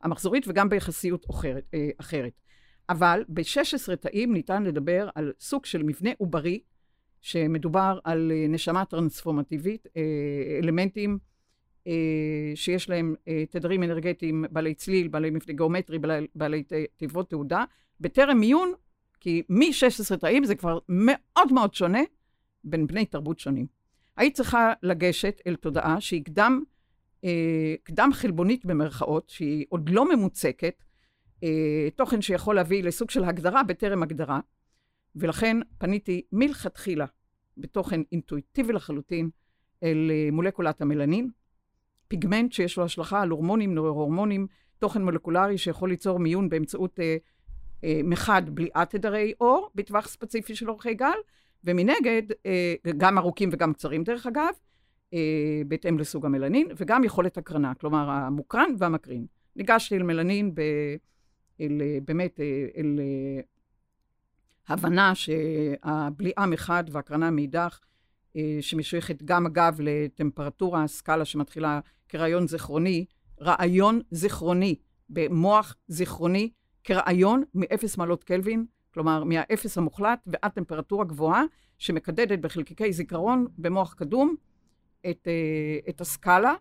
המחזורית 0.02 0.48
וגם 0.48 0.70
ביחסיות 0.70 1.30
אחרת. 1.30 1.64
אה, 1.74 1.90
אחרת. 1.98 2.34
אבל 2.90 3.24
ב-16 3.30 3.96
תאים 3.96 4.34
ניתן 4.34 4.64
לדבר 4.64 5.10
על 5.16 5.34
סוג 5.40 5.66
של 5.66 5.84
מבנה 5.84 6.10
עוברי, 6.18 6.60
שמדובר 7.22 8.00
על 8.04 8.32
אה, 8.36 8.46
נשמה 8.50 8.86
טרנספורמטיבית, 8.86 9.88
אה, 9.98 10.02
אלמנטים 10.64 11.18
שיש 12.56 12.90
להם 12.90 13.16
תדרים 13.50 13.84
אנרגטיים 13.84 14.46
בעלי 14.52 14.74
צליל, 14.74 15.08
בעלי 15.08 15.30
מבנה 15.30 15.54
גיאומטרי, 15.54 16.00
בעלי, 16.00 16.28
בעלי 16.36 16.64
תיבות 16.98 17.30
תעודה, 17.30 17.64
בטרם 18.00 18.38
מיון, 18.38 18.74
כי 19.20 19.44
מ-16 19.50 20.18
תאים 20.18 20.44
זה 20.44 20.56
כבר 20.56 20.80
מאוד 20.90 21.54
מאוד 21.54 21.74
שונה 21.74 22.02
בין 22.63 22.88
בני 22.88 23.06
תרבות 23.06 23.39
שונים. 23.39 23.68
היית 24.18 24.36
צריכה 24.36 24.74
לגשת 24.84 25.41
אל 25.48 25.56
תודעה 25.56 26.01
שהיא 26.01 26.25
קדם, 26.25 26.63
אה, 27.24 27.75
קדם 27.84 28.10
חלבונית 28.13 28.65
במרכאות, 28.65 29.30
שהיא 29.30 29.65
עוד 29.70 29.89
לא 29.89 30.15
ממוצקת, 30.15 30.84
אה, 31.44 31.88
תוכן 31.96 32.22
שיכול 32.22 32.56
להביא 32.56 32.84
לסוג 32.84 33.10
של 33.10 33.24
הגדרה 33.24 33.63
בטרם 33.63 34.03
הגדרה, 34.03 34.39
ולכן 35.15 35.58
פניתי 35.77 36.22
מלכתחילה 36.32 37.06
בתוכן 37.58 38.01
אינטואיטיבי 38.12 38.74
לחלוטין 38.74 39.30
אל 39.84 40.12
אה, 40.12 40.30
מולקולת 40.32 40.82
המלנין, 40.82 41.30
פיגמנט 42.08 42.51
שיש 42.51 42.77
לו 42.77 42.84
השלכה 42.84 43.22
על 43.22 43.30
הורמונים, 43.30 43.75
נוירהורמונים, 43.75 44.48
תוכן 44.80 45.03
מולקולרי 45.03 45.58
שיכול 45.58 45.89
ליצור 45.89 46.20
מיון 46.20 46.50
באמצעות 46.50 47.00
אה, 47.00 47.18
אה, 47.84 48.01
מחד 48.03 48.41
בליעת 48.46 48.96
תדרי 48.96 49.34
אור 49.41 49.72
בטווח 49.75 50.08
ספציפי 50.08 50.56
של 50.56 50.70
אורכי 50.70 50.94
גל, 50.94 51.18
ומנגד, 51.63 52.24
אה, 52.46 52.75
גם 52.98 53.18
ארוכים 53.18 53.50
וגם 53.51 53.74
קצרים 53.74 54.03
דרך 54.03 54.27
אגב, 54.27 54.53
אה, 55.13 55.62
בהתאם 55.68 56.00
לסוג 56.00 56.25
המלנין, 56.25 56.68
וגם 56.77 57.03
יכולת 57.03 57.38
הקרנה, 57.38 57.74
כלומר 57.74 58.10
המוקרן 58.10 58.75
והמקרין. 58.77 59.25
ניגשתי 59.56 59.96
אל 59.96 60.03
מלנין 60.03 60.56
ב, 60.56 60.62
אל, 61.62 61.82
באמת 62.06 62.39
אה, 62.39 62.65
אל 62.77 63.00
הבנה 64.68 65.15
שהבליעה 65.15 66.46
מחד 66.48 66.84
והקרנה 66.91 67.32
מאידך, 67.32 67.80
שמשויכת 68.62 69.24
גם 69.24 69.46
אגב 69.46 69.77
לטמפרטורה, 69.82 70.88
סקאלה 70.88 71.25
שמתחילה 71.25 71.80
כרעיון 72.10 72.48
זיכרוני, 72.48 73.06
רעיון 73.41 74.01
זיכרוני 74.12 74.75
במוח 75.10 75.75
זיכרוני 75.88 76.50
כרעיון 76.84 77.44
מ-0 77.53 77.98
מעלות 77.98 78.24
קלווין 78.24 78.65
כלומר 78.94 79.24
מהאפס 79.24 79.78
המוחלט 79.78 80.20
ועד 80.28 80.52
טמפרטורה 80.52 81.06
גבוהה, 81.06 81.44
שמקדדת 81.78 82.40
בחלקיקי 82.40 82.94
זיכרון 82.94 83.48
במוח 83.58 83.94
קדום 83.94 84.36
את, 85.10 85.28
אה, 85.28 85.90
את 85.90 86.02
הסקאלה. 86.02 86.54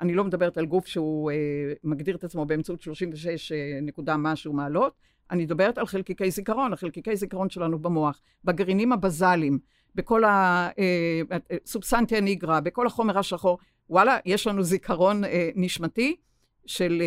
אני 0.00 0.14
לא 0.14 0.24
מדברת 0.24 0.58
על 0.58 0.66
גוף 0.66 0.86
שהוא 0.86 1.30
אה, 1.30 1.36
מגדיר 1.84 2.16
את 2.16 2.24
עצמו 2.24 2.46
באמצעות 2.46 2.80
36 2.80 3.52
אה, 3.52 3.78
נקודה 3.82 4.16
משהו 4.16 4.52
מעלות, 4.52 4.94
אני 5.30 5.44
מדברת 5.44 5.78
על 5.78 5.86
חלקיקי 5.86 6.30
זיכרון, 6.30 6.72
החלקיקי 6.72 7.16
זיכרון 7.16 7.50
שלנו 7.50 7.78
במוח, 7.78 8.20
בגרעינים 8.44 8.92
הבזליים, 8.92 9.58
בכל 9.94 10.22
הסובסנטיה 10.26 12.20
ניגרה, 12.20 12.60
בכל 12.60 12.86
החומר 12.86 13.18
השחור. 13.18 13.58
וואלה, 13.90 14.18
יש 14.26 14.46
לנו 14.46 14.62
זיכרון 14.62 15.22
נשמתי 15.54 16.16
של 16.66 17.02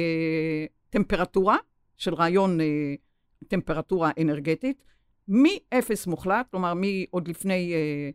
טמפרטורה, 0.90 1.58
של 1.98 2.14
רעיון 2.14 2.58
טמפרטורה 3.48 4.12
אנרגטית, 4.22 4.84
מאפס 5.28 6.08
מוחלט, 6.08 6.48
כלומר 6.52 6.74
מעוד 6.74 7.28
לפני 7.28 7.74
אה, 7.74 8.10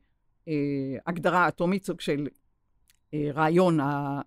אה, 0.48 0.98
הגדרה 1.06 1.48
אטומית, 1.48 1.84
סוג 1.84 2.00
של 2.00 2.28
אה, 3.14 3.30
רעיון, 3.34 3.78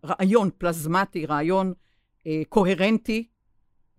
רעיון 0.05 0.49
פלזמטי, 0.57 1.25
רעיון 1.25 1.73
אה, 2.27 2.41
קוהרנטי, 2.49 3.27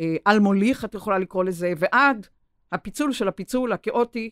אה, 0.01 0.17
על 0.25 0.39
מוליך, 0.39 0.85
את 0.85 0.95
יכולה 0.95 1.19
לקרוא 1.19 1.45
לזה, 1.45 1.73
ועד 1.77 2.27
הפיצול 2.73 3.13
של 3.13 3.29
הפיצול 3.29 3.73
הכאוטי. 3.73 4.31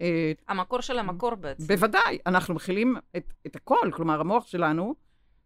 אה, 0.00 0.32
המקור 0.48 0.80
של 0.80 0.98
המקור 0.98 1.34
בעצם. 1.34 1.66
בוודאי, 1.66 2.18
אנחנו 2.26 2.54
מכילים 2.54 2.96
את, 3.16 3.32
את 3.46 3.56
הכל, 3.56 3.90
כלומר 3.92 4.20
המוח 4.20 4.46
שלנו, 4.46 4.94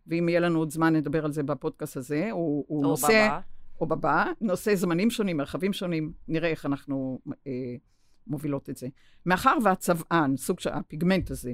ואם 0.07 0.29
יהיה 0.29 0.41
לנו 0.41 0.59
עוד 0.59 0.71
זמן 0.71 0.97
נדבר 0.97 1.25
על 1.25 1.33
זה 1.33 1.43
בפודקאסט 1.43 1.97
הזה, 1.97 2.29
הוא, 2.31 2.65
הוא 2.69 2.83
נושא... 2.83 3.27
בבא. 3.29 3.41
או 3.81 3.87
בבא, 3.87 4.25
נושא 4.41 4.75
זמנים 4.75 5.11
שונים, 5.11 5.37
מרחבים 5.37 5.73
שונים, 5.73 6.13
נראה 6.29 6.51
איך 6.51 6.67
אנחנו 6.67 7.19
אה, 7.47 7.77
מובילות 8.27 8.71
את 8.71 8.77
זה. 8.77 8.89
מאחר 9.27 9.57
והצבען, 9.65 10.37
סוג 10.37 10.61
של 10.61 10.71
הפיגמנט 10.71 11.31
הזה, 11.31 11.53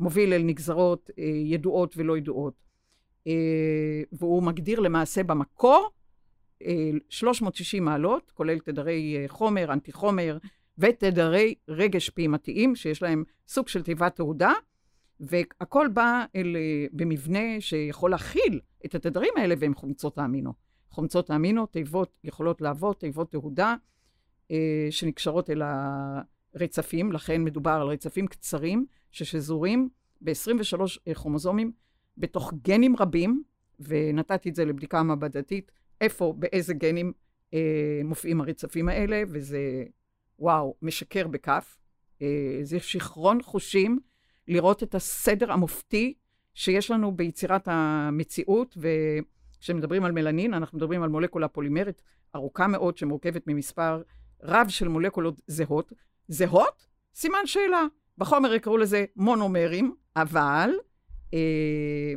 מוביל 0.00 0.32
אל 0.32 0.42
נגזרות 0.42 1.10
אה, 1.18 1.24
ידועות 1.24 1.94
ולא 1.96 2.16
ידועות, 2.18 2.54
אה, 3.26 4.02
והוא 4.12 4.42
מגדיר 4.42 4.80
למעשה 4.80 5.22
במקור 5.22 5.90
אה, 6.62 6.90
360 7.08 7.84
מעלות, 7.84 8.30
כולל 8.34 8.58
תדרי 8.58 9.16
אה, 9.16 9.24
חומר, 9.28 9.72
אנטי 9.72 9.92
חומר, 9.92 10.38
ותדרי 10.78 11.54
רגש 11.68 12.10
פעימתיים, 12.10 12.76
שיש 12.76 13.02
להם 13.02 13.24
סוג 13.48 13.68
של 13.68 13.82
תיבת 13.82 14.16
תעודה, 14.16 14.52
והכל 15.20 15.88
בא 15.88 16.24
אל, 16.36 16.56
אה, 16.56 16.86
במבנה 16.92 17.60
שיכול 17.60 18.10
להכיל 18.10 18.60
את 18.84 18.94
התדרים 18.94 19.32
האלה 19.36 19.54
והם 19.58 19.74
חומצות 19.74 20.18
האמינו. 20.18 20.52
חומצות 20.94 21.30
האמינו, 21.30 21.66
תיבות 21.66 22.18
יכולות 22.24 22.60
להוות, 22.60 23.00
תיבות 23.00 23.30
תהודה, 23.30 23.74
אה, 24.50 24.86
שנקשרות 24.90 25.50
אל 25.50 25.62
הרצפים, 26.54 27.12
לכן 27.12 27.44
מדובר 27.44 27.70
על 27.70 27.86
רצפים 27.86 28.26
קצרים 28.26 28.86
ששזורים 29.10 29.88
ב-23 30.20 30.80
אה, 31.08 31.14
כרומוזומים 31.14 31.72
בתוך 32.18 32.52
גנים 32.62 32.96
רבים, 32.98 33.42
ונתתי 33.80 34.48
את 34.48 34.54
זה 34.54 34.64
לבדיקה 34.64 35.02
מעבדתית, 35.02 35.72
איפה, 36.00 36.34
באיזה 36.38 36.74
גנים 36.74 37.12
אה, 37.54 38.00
מופיעים 38.04 38.40
הרצפים 38.40 38.88
האלה, 38.88 39.22
וזה, 39.28 39.84
וואו, 40.38 40.74
משקר 40.82 41.28
בכף. 41.28 41.76
אה, 42.22 42.58
זה 42.62 42.80
שכרון 42.80 43.42
חושים 43.42 43.98
לראות 44.48 44.82
את 44.82 44.94
הסדר 44.94 45.52
המופתי 45.52 46.14
שיש 46.54 46.90
לנו 46.90 47.12
ביצירת 47.12 47.68
המציאות, 47.70 48.74
ו... 48.80 48.88
כשמדברים 49.64 50.04
על 50.04 50.12
מלנין, 50.12 50.54
אנחנו 50.54 50.78
מדברים 50.78 51.02
על 51.02 51.08
מולקולה 51.08 51.48
פולימרית 51.48 52.02
ארוכה 52.34 52.66
מאוד, 52.66 52.96
שמורכבת 52.96 53.42
ממספר 53.46 54.02
רב 54.42 54.68
של 54.68 54.88
מולקולות 54.88 55.40
זהות. 55.46 55.92
זהות? 56.28 56.86
סימן 57.14 57.46
שאלה. 57.46 57.86
בחומר 58.18 58.54
יקראו 58.54 58.76
לזה 58.76 59.04
מונומרים, 59.16 59.94
אבל 60.16 60.70
אה, 61.34 62.12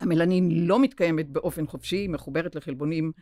המלנין 0.00 0.66
לא 0.66 0.78
מתקיימת 0.78 1.28
באופן 1.28 1.66
חופשי, 1.66 1.96
היא 1.96 2.10
מחוברת 2.10 2.54
לחלבונים 2.54 3.12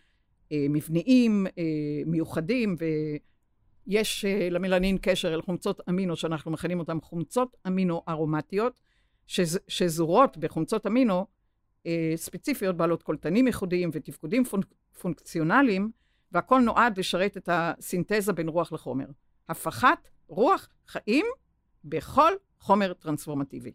אה, 0.53 0.67
מבניים 0.71 1.47
אה, 1.47 1.63
מיוחדים, 2.07 2.77
ויש 3.87 4.25
אה, 4.25 4.49
למלנין 4.51 4.99
קשר 5.03 5.35
אל 5.35 5.43
חומצות 5.43 5.81
אמינו, 5.89 6.17
שאנחנו 6.17 6.51
מכנים 6.51 6.79
אותן 6.79 7.01
חומצות 7.01 7.57
אמינו 7.67 8.03
ארומטיות, 8.09 8.81
שז, 9.27 9.59
שזורות 9.69 10.37
בחומצות 10.37 10.87
אמינו 10.87 11.27
ספציפיות 12.17 12.77
בעלות 12.77 13.03
קולטנים 13.03 13.47
ייחודיים 13.47 13.91
ותפקודים 13.93 14.45
פונק, 14.45 14.67
פונקציונליים, 15.01 15.91
והכל 16.33 16.61
נועד 16.61 16.99
לשרת 16.99 17.37
את 17.37 17.49
הסינתזה 17.53 18.33
בין 18.33 18.49
רוח 18.49 18.73
לחומר. 18.73 19.07
הפחת 19.49 20.09
רוח 20.27 20.69
חיים 20.87 21.27
בכל 21.85 22.33
חומר 22.59 22.93
טרנספורמטיבי. 22.93 23.73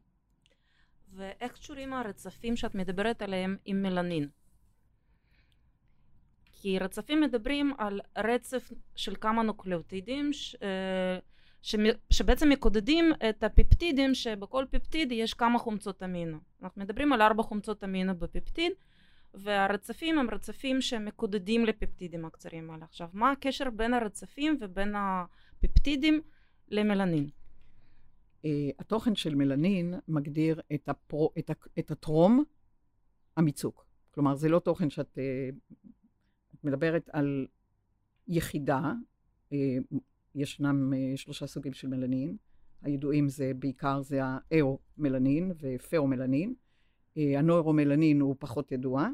ואיך 1.14 1.54
קשורים 1.54 1.94
הרצפים 1.94 2.56
שאת 2.56 2.76
מדברת 2.76 3.22
עליהם 3.22 3.58
עם 3.66 3.82
מלנין? 3.82 4.30
כי 6.52 6.80
רצפים 6.80 7.22
מדברים 7.22 7.74
על 7.78 8.02
רצף 8.18 8.72
של 8.96 9.16
כמה 9.22 9.44
נוקלאוטידים 9.44 10.34
ש... 10.34 10.56
אה, 11.74 11.92
שבעצם 12.10 12.50
מקודדים 12.50 13.12
את 13.30 13.44
הפפטידים 13.44 14.14
שבכל 14.14 14.66
פפטיד 14.72 15.12
יש 15.12 15.34
כמה 15.34 15.60
חומצות 15.60 16.04
אמינו. 16.04 16.38
אנחנו 16.64 16.82
מדברים 16.82 17.14
על 17.14 17.22
ארבע 17.22 17.44
חומצות 17.44 17.84
אמינו 17.84 18.16
בפפטיד 18.16 18.72
והרצפים 19.34 20.20
הם 20.20 20.30
רצפים 20.30 20.82
שמקודדים 20.82 21.66
לפפטידים 21.66 22.26
הקצרים 22.26 22.72
האלה. 22.72 22.86
עכשיו 22.86 23.10
מה 23.14 23.32
הקשר 23.32 23.70
בין 23.70 23.94
הרצפים 23.94 24.58
ובין 24.62 24.96
הפפטידים 24.98 26.22
למלנין? 26.68 27.30
Uh, 28.44 28.48
התוכן 28.80 29.16
של 29.16 29.36
מלנין 29.36 29.94
מגדיר 30.08 30.62
את, 30.74 30.90
הפרו, 30.90 31.32
את, 31.40 31.52
את 31.80 31.92
הטרום 31.92 32.44
המיצוק. 33.38 33.86
כלומר, 34.12 34.36
זה 34.36 34.50
לא 34.50 34.60
תוכן 34.60 34.90
שאת 34.90 35.18
uh, 35.18 35.76
את 36.56 36.64
מדברת 36.64 37.10
על 37.14 37.48
יחידה, 38.28 38.92
uh, 39.52 39.56
ישנם 40.36 40.94
uh, 40.94 41.18
שלושה 41.18 41.48
סוגים 41.48 41.74
של 41.74 41.88
מלנין. 41.88 42.38
הידועים 42.82 43.30
זה 43.30 43.52
בעיקר 43.60 44.02
זה 44.02 44.20
האו-מלנין 44.24 45.52
ופאו-מלנין. 45.60 46.54
Uh, 47.16 47.20
הנוירומלנין 47.38 48.22
הוא 48.22 48.36
פחות 48.40 48.72
ידוע, 48.72 49.08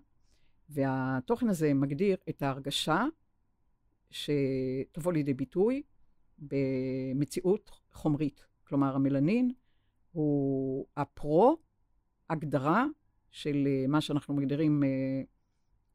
והתוכן 0.70 1.50
הזה 1.50 1.74
מגדיר 1.74 2.18
את 2.30 2.42
ההרגשה 2.42 3.06
שתבוא 4.12 5.14
לידי 5.14 5.34
ביטוי 5.34 5.82
במציאות 6.40 7.72
חומרית. 7.92 8.46
כלומר, 8.64 8.96
המלנין 8.96 9.52
הוא 10.12 10.86
הפרו, 10.98 11.58
הגדרה 12.30 12.86
של 13.32 13.68
אה, 13.68 13.88
מה 13.88 14.02
שאנחנו 14.02 14.34
מגדירים 14.34 14.84
אה, 14.84 14.90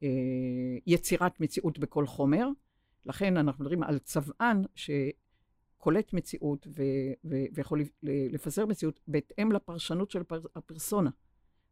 אה, 0.02 0.78
יצירת 0.86 1.40
מציאות 1.40 1.78
בכל 1.78 2.06
חומר. 2.06 2.48
לכן 3.06 3.36
אנחנו 3.36 3.64
מדברים 3.64 3.82
על 3.82 3.98
צבען 3.98 4.62
שקולט 4.74 6.12
מציאות 6.12 6.66
ו- 6.76 6.82
ו- 7.24 7.44
ויכול 7.54 7.82
לפזר 8.02 8.66
מציאות 8.66 9.00
בהתאם 9.08 9.52
לפרשנות 9.52 10.10
של 10.10 10.20
הפר- 10.20 10.46
הפרסונה. 10.56 11.10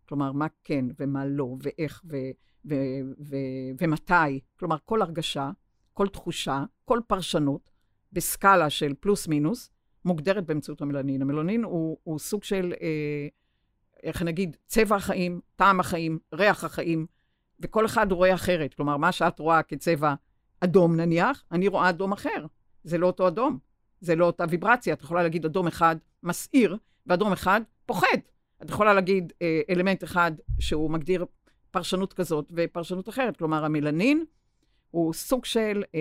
כלומר, 0.09 0.33
מה 0.33 0.47
כן 0.65 0.85
ומה 0.99 1.27
לא, 1.27 1.57
ואיך 1.63 2.03
ו- 2.05 2.31
ו- 2.65 3.01
ו- 3.21 3.71
ומתי. 3.81 4.41
כלומר, 4.59 4.77
כל 4.85 5.03
הרגשה, 5.03 5.51
כל 5.93 6.09
תחושה, 6.09 6.65
כל 6.85 7.01
פרשנות, 7.07 7.71
בסקאלה 8.13 8.71
של 8.71 8.95
פלוס 9.01 9.29
מינוס, 9.29 9.71
מוגדרת 10.05 10.47
באמצעות 10.47 10.83
המלנין. 10.83 11.23
המלנין 11.23 11.65
הוא, 11.65 11.99
הוא 12.05 12.19
סוג 12.19 12.45
של, 12.45 12.75
אה, 12.83 13.29
איך 14.03 14.23
נגיד, 14.23 14.57
צבע 14.67 14.97
החיים, 14.97 15.41
טעם 15.57 15.81
החיים, 15.81 16.19
ריח 16.35 16.65
החיים, 16.65 17.07
וכל 17.61 17.87
אחד 17.87 18.13
רואה 18.13 18.35
אחרת. 18.35 18.75
כלומר, 18.75 18.97
מה 18.97 19.13
שאת 19.13 19.39
רואה 19.39 19.63
כצבע 19.63 20.15
אדום 20.65 20.97
נניח, 20.97 21.45
אני 21.53 21.69
רואה 21.69 21.89
אדום 21.89 22.13
אחר. 22.13 22.47
זה 22.85 22.99
לא 22.99 23.07
אותו 23.07 23.29
אדום, 23.29 23.59
זה 24.01 24.17
לא 24.17 24.27
אותה 24.27 24.45
ויברציה. 24.49 24.95
את 24.95 25.03
יכולה 25.03 25.23
להגיד 25.23 25.45
אדום 25.45 25.67
אחד 25.67 25.97
מסעיר, 26.23 26.77
ואדום 27.07 27.33
אחד 27.33 27.61
פוחד. 27.87 28.19
את 28.63 28.71
יכולה 28.71 28.95
להגיד 28.95 29.33
אה, 29.43 29.61
אלמנט 29.71 30.05
אחד 30.05 30.33
שהוא 30.59 30.91
מגדיר 30.91 31.27
פרשנות 31.71 32.13
כזאת 32.13 32.53
ופרשנות 32.57 33.09
אחרת. 33.09 33.37
כלומר, 33.37 33.65
המלנין 33.65 34.25
הוא 34.91 35.13
סוג 35.13 35.45
של 35.45 35.83
אה, 35.95 36.01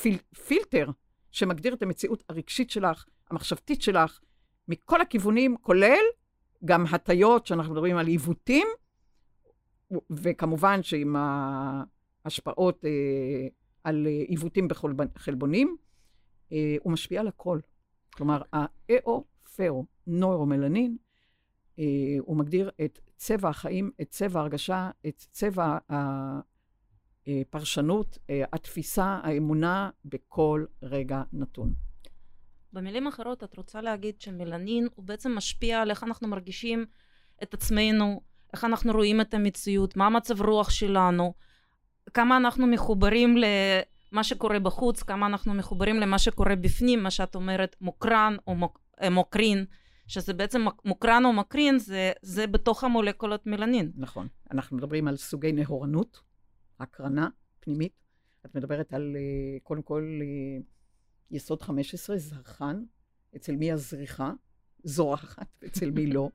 פיל, 0.00 0.18
פילטר 0.46 0.90
שמגדיר 1.30 1.74
את 1.74 1.82
המציאות 1.82 2.22
הרגשית 2.28 2.70
שלך, 2.70 3.04
המחשבתית 3.30 3.82
שלך, 3.82 4.20
מכל 4.68 5.00
הכיוונים, 5.00 5.56
כולל 5.60 6.02
גם 6.64 6.84
הטיות, 6.90 7.46
שאנחנו 7.46 7.72
מדברים 7.72 7.96
על 7.96 8.06
עיוותים, 8.06 8.66
וכמובן 10.10 10.82
שעם 10.82 11.16
ההשפעות 11.16 12.01
אה, 12.26 13.48
על 13.84 14.06
עיוותים 14.26 14.68
בחלבונים, 15.14 15.76
אה, 16.52 16.76
הוא 16.82 16.92
משפיע 16.92 17.20
על 17.20 17.28
הכל. 17.28 17.60
כלומר, 18.14 18.42
האו-פאו, 18.52 19.84
נוירומלנין, 20.06 20.96
אה, 21.78 21.84
הוא 22.20 22.36
מגדיר 22.36 22.70
את 22.84 22.98
צבע 23.16 23.48
החיים, 23.48 23.90
את 24.00 24.10
צבע 24.10 24.40
ההרגשה, 24.40 24.90
את 25.06 25.24
צבע 25.30 25.78
הפרשנות, 27.28 28.18
אה, 28.30 28.44
התפיסה, 28.52 29.20
האמונה 29.22 29.90
בכל 30.04 30.64
רגע 30.82 31.22
נתון. 31.32 31.74
במילים 32.72 33.06
אחרות, 33.06 33.44
את 33.44 33.56
רוצה 33.56 33.80
להגיד 33.80 34.20
שמלנין 34.20 34.88
הוא 34.94 35.04
בעצם 35.04 35.34
משפיע 35.36 35.80
על 35.80 35.90
איך 35.90 36.04
אנחנו 36.04 36.28
מרגישים 36.28 36.86
את 37.42 37.54
עצמנו, 37.54 38.20
איך 38.52 38.64
אנחנו 38.64 38.92
רואים 38.92 39.20
את 39.20 39.34
המציאות, 39.34 39.96
מה 39.96 40.06
המצב 40.06 40.42
רוח 40.42 40.70
שלנו, 40.70 41.34
כמה 42.14 42.36
אנחנו 42.36 42.66
מחוברים 42.66 43.36
למה 43.36 44.24
שקורה 44.24 44.58
בחוץ, 44.58 45.02
כמה 45.02 45.26
אנחנו 45.26 45.54
מחוברים 45.54 45.96
למה 45.96 46.18
שקורה 46.18 46.56
בפנים, 46.56 47.02
מה 47.02 47.10
שאת 47.10 47.34
אומרת 47.34 47.76
מוקרן 47.80 48.36
או 48.46 48.54
מוק, 48.54 48.80
אה, 49.02 49.10
מוקרין, 49.10 49.64
שזה 50.06 50.34
בעצם 50.34 50.64
מוקרן 50.84 51.24
או 51.24 51.32
מקרין, 51.32 51.78
זה, 51.78 52.12
זה 52.22 52.46
בתוך 52.46 52.84
המולקולות 52.84 53.46
מלנין. 53.46 53.92
נכון. 53.96 54.28
אנחנו 54.50 54.76
מדברים 54.76 55.08
על 55.08 55.16
סוגי 55.16 55.52
נהורנות, 55.52 56.20
הקרנה 56.80 57.28
פנימית. 57.60 57.92
את 58.46 58.54
מדברת 58.54 58.92
על, 58.92 59.16
אה, 59.16 59.60
קודם 59.62 59.82
כל, 59.82 60.20
אה, 60.22 60.62
יסוד 61.30 61.62
15, 61.62 62.18
זרחן, 62.18 62.82
אצל 63.36 63.56
מי 63.56 63.72
הזריחה, 63.72 64.32
זורחת, 64.84 65.64
אצל 65.66 65.90
מי 65.90 66.06
לא. 66.06 66.28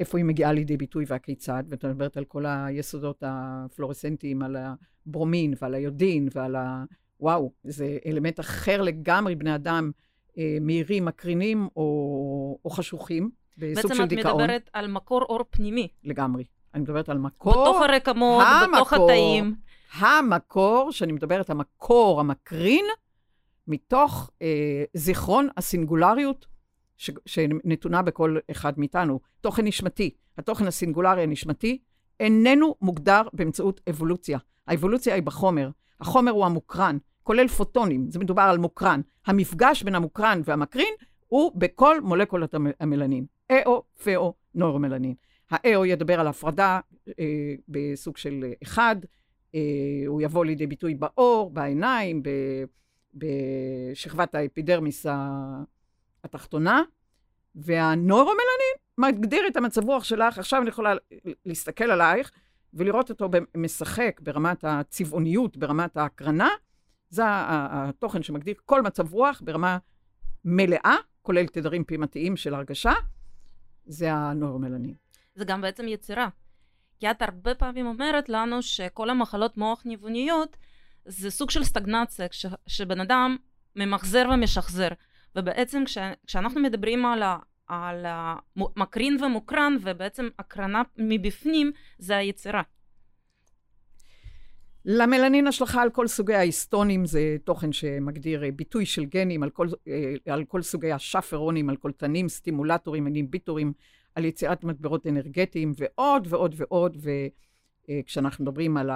איפה 0.00 0.18
היא 0.18 0.24
מגיעה 0.24 0.52
לידי 0.52 0.76
ביטוי 0.76 1.04
והכיצד, 1.08 1.64
ואת 1.68 1.84
מדברת 1.84 2.16
על 2.16 2.24
כל 2.24 2.44
היסודות 2.46 3.22
הפלורסנטיים, 3.26 4.42
על 4.42 4.56
הברומין 5.06 5.54
ועל 5.62 5.74
היודין 5.74 6.28
ועל 6.34 6.56
ה... 6.56 6.84
וואו, 7.20 7.52
זה 7.64 7.98
אלמנט 8.06 8.40
אחר 8.40 8.82
לגמרי, 8.82 9.34
בני 9.34 9.54
אדם 9.54 9.90
אה, 10.38 10.58
מהירים, 10.60 11.04
מקרינים 11.04 11.68
או, 11.76 12.58
או 12.64 12.70
חשוכים, 12.70 13.30
בסוג 13.58 13.94
של 13.94 14.04
דיכאון. 14.04 14.08
בעצם 14.08 14.28
את 14.28 14.34
מדברת 14.34 14.70
על 14.72 14.88
מקור 14.88 15.22
אור 15.22 15.44
פנימי. 15.50 15.88
לגמרי. 16.04 16.44
אני 16.74 16.82
מדברת 16.82 17.08
על 17.08 17.18
מקור... 17.18 17.52
בתוך 17.52 17.80
הרקמות, 17.80 18.44
בתוך 18.74 18.92
התאים. 18.92 19.54
המקור, 19.94 20.92
שאני 20.92 21.12
מדברת, 21.12 21.50
המקור 21.50 22.20
המקרין, 22.20 22.84
מתוך 23.68 24.30
אה, 24.42 24.84
זיכרון 24.94 25.48
הסינגולריות 25.56 26.46
ש, 26.96 27.10
שנתונה 27.26 28.02
בכל 28.02 28.36
אחד 28.50 28.78
מאיתנו. 28.78 29.20
תוכן 29.40 29.64
נשמתי. 29.64 30.10
התוכן 30.38 30.66
הסינגולרי 30.66 31.22
הנשמתי 31.22 31.78
איננו 32.20 32.74
מוגדר 32.82 33.22
באמצעות 33.32 33.80
אבולוציה. 33.90 34.38
האבולוציה 34.66 35.14
היא 35.14 35.22
בחומר. 35.22 35.70
החומר 36.00 36.30
הוא 36.30 36.44
המוקרן, 36.44 36.98
כולל 37.22 37.48
פוטונים, 37.48 38.10
זה 38.10 38.18
מדובר 38.18 38.42
על 38.42 38.58
מוקרן. 38.58 39.00
המפגש 39.26 39.82
בין 39.82 39.94
המוקרן 39.94 40.40
והמקרין 40.44 40.94
הוא 41.28 41.52
בכל 41.54 42.00
מולקולות 42.00 42.54
המלנין. 42.80 43.26
אאו, 43.50 43.82
פאו, 44.04 44.34
נוירומלנין. 44.54 45.14
האאו 45.50 45.86
ידבר 45.86 46.20
על 46.20 46.26
הפרדה 46.26 46.80
אה, 47.18 47.54
בסוג 47.68 48.16
של 48.16 48.44
אחד, 48.62 48.96
אה, 49.54 49.60
הוא 50.06 50.22
יבוא 50.22 50.44
לידי 50.44 50.66
ביטוי 50.66 50.94
בעור, 50.94 51.50
בעיניים, 51.50 52.22
ב, 52.22 52.30
בשכבת 53.14 54.34
האפידרמיס 54.34 55.06
התחתונה, 56.24 56.82
והנוירומלנין 57.54 58.74
מגדיר 58.98 59.46
את 59.46 59.56
המצב 59.56 59.84
רוח 59.84 60.04
שלך. 60.04 60.38
עכשיו 60.38 60.62
אני 60.62 60.68
יכולה 60.68 60.94
להסתכל 61.46 61.90
עלייך 61.90 62.30
ולראות 62.74 63.10
אותו 63.10 63.28
משחק 63.56 64.20
ברמת 64.22 64.64
הצבעוניות, 64.64 65.56
ברמת 65.56 65.96
ההקרנה. 65.96 66.48
זה 67.08 67.22
התוכן 67.26 68.22
שמגדיר 68.22 68.54
כל 68.64 68.82
מצב 68.82 69.12
רוח 69.12 69.40
ברמה 69.44 69.78
מלאה, 70.44 70.96
כולל 71.22 71.46
תדרים 71.46 71.84
פעימתיים 71.84 72.36
של 72.36 72.54
הרגשה, 72.54 72.92
זה 73.86 74.12
הנוירומלנין. 74.12 74.94
זה 75.34 75.44
גם 75.44 75.60
בעצם 75.60 75.88
יצירה. 75.88 76.28
כי 77.00 77.10
את 77.10 77.22
הרבה 77.22 77.54
פעמים 77.54 77.86
אומרת 77.86 78.28
לנו 78.28 78.62
שכל 78.62 79.10
המחלות 79.10 79.56
מוח 79.56 79.82
ניווניות 79.84 80.56
זה 81.04 81.30
סוג 81.30 81.50
של 81.50 81.64
סטגנציה, 81.64 82.28
כש, 82.28 82.46
שבן 82.66 83.00
אדם 83.00 83.36
ממחזר 83.76 84.28
ומשחזר. 84.34 84.88
ובעצם 85.36 85.84
כש, 85.84 85.98
כשאנחנו 86.26 86.60
מדברים 86.60 87.06
על, 87.06 87.22
ה, 87.22 87.38
על 87.66 88.04
המקרין 88.06 89.24
ומוקרן, 89.24 89.76
ובעצם 89.82 90.28
הקרנה 90.38 90.82
מבפנים, 90.98 91.72
זה 91.98 92.16
היצירה. 92.16 92.62
למלנין 94.84 95.46
השלכה 95.46 95.82
על 95.82 95.90
כל 95.90 96.06
סוגי 96.06 96.34
ההיסטונים, 96.34 97.06
זה 97.06 97.36
תוכן 97.44 97.72
שמגדיר 97.72 98.42
ביטוי 98.56 98.86
של 98.86 99.04
גנים 99.04 99.42
על 99.42 99.50
כל, 99.50 99.68
על 100.26 100.44
כל 100.44 100.62
סוגי 100.62 100.92
השאפרונים, 100.92 101.70
על 101.70 101.76
קולטנים, 101.76 102.28
סטימולטורים, 102.28 103.06
אינביטורים, 103.06 103.72
על 104.14 104.24
יצירת 104.24 104.64
מטבעות 104.64 105.06
אנרגטיים 105.06 105.72
ועוד 105.76 106.26
ועוד 106.30 106.54
ועוד, 106.56 106.96
וכשאנחנו 107.88 108.44
מדברים 108.44 108.76
על, 108.76 108.90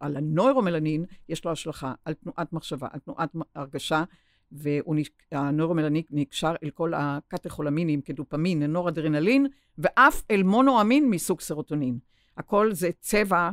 על 0.00 0.16
הנוירומלנין, 0.16 1.04
יש 1.28 1.44
לו 1.44 1.52
השלכה 1.52 1.94
על 2.04 2.14
תנועת 2.14 2.52
מחשבה, 2.52 2.88
על 2.92 3.00
תנועת 3.00 3.30
הרגשה, 3.54 4.04
והנוירומלנין 4.52 6.02
נקשר 6.10 6.54
אל 6.62 6.70
כל 6.70 6.92
הקטכולמינים 6.94 8.00
כדופמין, 8.00 8.62
נורדרנלין, 8.62 9.46
ואף 9.78 10.22
אל 10.30 10.42
מונואמין 10.42 11.10
מסוג 11.10 11.40
סרוטונין. 11.40 11.98
הכל 12.36 12.72
זה 12.72 12.90
צבע, 13.00 13.50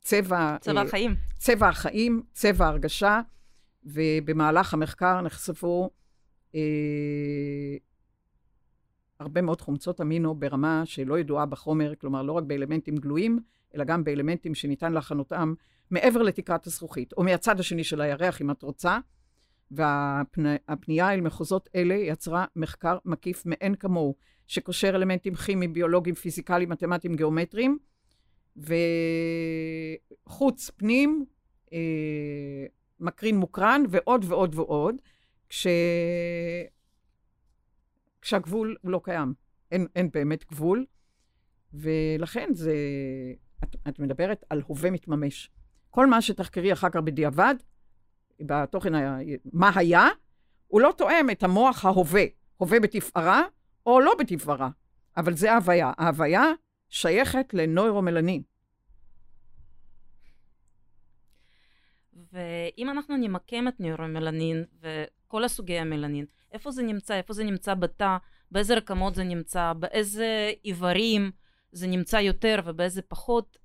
צבע... 0.00 0.56
צבע 0.60 0.80
החיים. 0.80 1.14
צבע 1.38 1.68
החיים, 1.68 2.22
צבע 2.32 2.66
הרגשה, 2.66 3.20
ובמהלך 3.84 4.74
המחקר 4.74 5.20
נחשפו 5.20 5.90
אה, 6.54 6.60
הרבה 9.20 9.42
מאוד 9.42 9.60
חומצות 9.60 10.00
אמינו 10.00 10.34
ברמה 10.34 10.82
שלא 10.84 11.18
ידועה 11.18 11.46
בחומר, 11.46 11.92
כלומר 12.00 12.22
לא 12.22 12.32
רק 12.32 12.44
באלמנטים 12.44 12.96
גלויים, 12.96 13.38
אלא 13.74 13.84
גם 13.84 14.04
באלמנטים 14.04 14.54
שניתן 14.54 14.92
להכנותם 14.92 15.54
מעבר 15.90 16.22
לתקרת 16.22 16.66
הזכוכית, 16.66 17.12
או 17.12 17.22
מהצד 17.22 17.60
השני 17.60 17.84
של 17.84 18.00
הירח 18.00 18.40
אם 18.42 18.50
את 18.50 18.62
רוצה, 18.62 18.98
והפנייה 19.70 21.14
אל 21.14 21.20
מחוזות 21.20 21.68
אלה 21.74 21.94
יצרה 21.94 22.44
מחקר 22.56 22.98
מקיף 23.04 23.42
מאין 23.46 23.74
כמוהו, 23.74 24.14
שקושר 24.46 24.96
אלמנטים 24.96 25.34
כימיים, 25.34 25.72
ביולוגיים, 25.72 26.14
פיזיקליים, 26.14 26.68
מתמטיים, 26.68 27.14
גיאומטריים, 27.16 27.78
וחוץ, 30.26 30.70
פנים, 30.70 31.24
אה, 31.72 31.78
מקרין 33.00 33.36
מוקרן, 33.36 33.82
ועוד 33.88 34.24
ועוד 34.28 34.54
ועוד, 34.54 34.94
כש... 35.48 35.66
כשהגבול 38.28 38.76
לא 38.84 39.00
קיים. 39.04 39.34
אין, 39.70 39.86
אין 39.96 40.10
באמת 40.14 40.44
גבול, 40.50 40.86
ולכן 41.72 42.48
זה... 42.52 42.74
את, 43.64 43.76
את 43.88 43.98
מדברת 43.98 44.44
על 44.50 44.62
הווה 44.66 44.90
מתממש. 44.90 45.50
כל 45.90 46.06
מה 46.06 46.22
שתחקרי 46.22 46.72
אחר 46.72 46.90
כך 46.90 47.00
בדיעבד, 47.00 47.54
בתוכן 48.40 48.94
ה... 48.94 49.18
מה 49.52 49.70
היה, 49.74 50.06
הוא 50.66 50.80
לא 50.80 50.94
תואם 50.96 51.30
את 51.32 51.42
המוח 51.42 51.84
ההווה, 51.84 52.24
הווה 52.56 52.80
בתפארה 52.80 53.42
או 53.86 54.00
לא 54.00 54.14
בתפארה, 54.18 54.70
אבל 55.16 55.34
זה 55.36 55.52
ההוויה. 55.52 55.92
ההוויה 55.98 56.44
שייכת 56.88 57.54
לנוירומלנין. 57.54 58.42
ואם 62.32 62.90
אנחנו 62.90 63.16
נמקם 63.16 63.68
את 63.68 63.80
נוירומלנין 63.80 64.64
וכל 64.80 65.44
הסוגי 65.44 65.78
המלנין, 65.78 66.26
איפה 66.52 66.70
זה 66.70 66.82
נמצא? 66.82 67.14
איפה 67.14 67.32
זה 67.32 67.44
נמצא 67.44 67.74
בתא? 67.74 68.16
באיזה 68.50 68.74
רקמות 68.74 69.14
זה 69.14 69.24
נמצא? 69.24 69.72
באיזה 69.72 70.52
איברים 70.64 71.30
זה 71.72 71.86
נמצא 71.86 72.16
יותר 72.16 72.60
ובאיזה 72.64 73.02
פחות? 73.02 73.58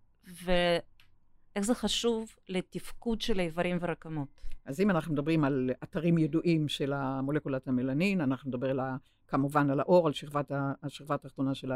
ואיך 0.43 1.65
זה 1.65 1.75
חשוב 1.75 2.35
לתפקוד 2.49 3.21
של 3.21 3.39
האיברים 3.39 3.77
ורקמות? 3.81 4.41
אז 4.65 4.81
אם 4.81 4.89
אנחנו 4.89 5.13
מדברים 5.13 5.43
על 5.43 5.71
אתרים 5.83 6.17
ידועים 6.17 6.67
של 6.67 6.93
המולקולת 6.93 7.67
המלנין, 7.67 8.21
אנחנו 8.21 8.49
נדבר 8.49 8.69
על 8.69 8.79
ה, 8.79 8.97
כמובן 9.27 9.69
על 9.69 9.79
האור, 9.79 10.07
על 10.07 10.13
שכבת, 10.13 10.51
השכבה 10.83 11.15
התחתונה 11.15 11.55
של 11.55 11.71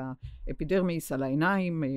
האפידרמיס, 0.48 1.12
על 1.12 1.24
העיניים, 1.24 1.84
אה, 1.84 1.90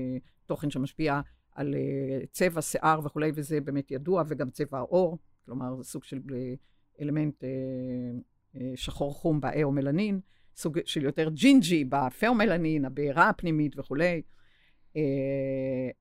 תוכן 0.47 0.71
שמשפיע 0.71 1.21
על 1.55 1.75
אה, 1.75 2.27
צבע, 2.31 2.63
שיער 2.63 3.01
וכולי, 3.05 3.33
וזה 3.35 3.61
באמת 3.61 3.91
ידוע, 3.91 4.23
וגם 4.29 4.51
צבע 4.51 4.79
העור, 4.79 5.19
כלומר 5.45 5.77
זה 5.77 5.85
סוג 5.85 6.05
של 6.05 6.21
אה, 6.33 6.55
אלמנט 7.01 7.45
שחור 8.75 9.15
חום 9.15 9.41
באאו-מלנין, 9.41 10.21
סוג 10.57 10.79
של 10.85 11.03
יותר 11.03 11.29
ג'ינג'י 11.29 11.85
בפיאו-מלנין, 11.85 12.85
הבעירה 12.85 13.29
הפנימית 13.29 13.79
וכולי. 13.79 14.23
אה, 14.91 14.93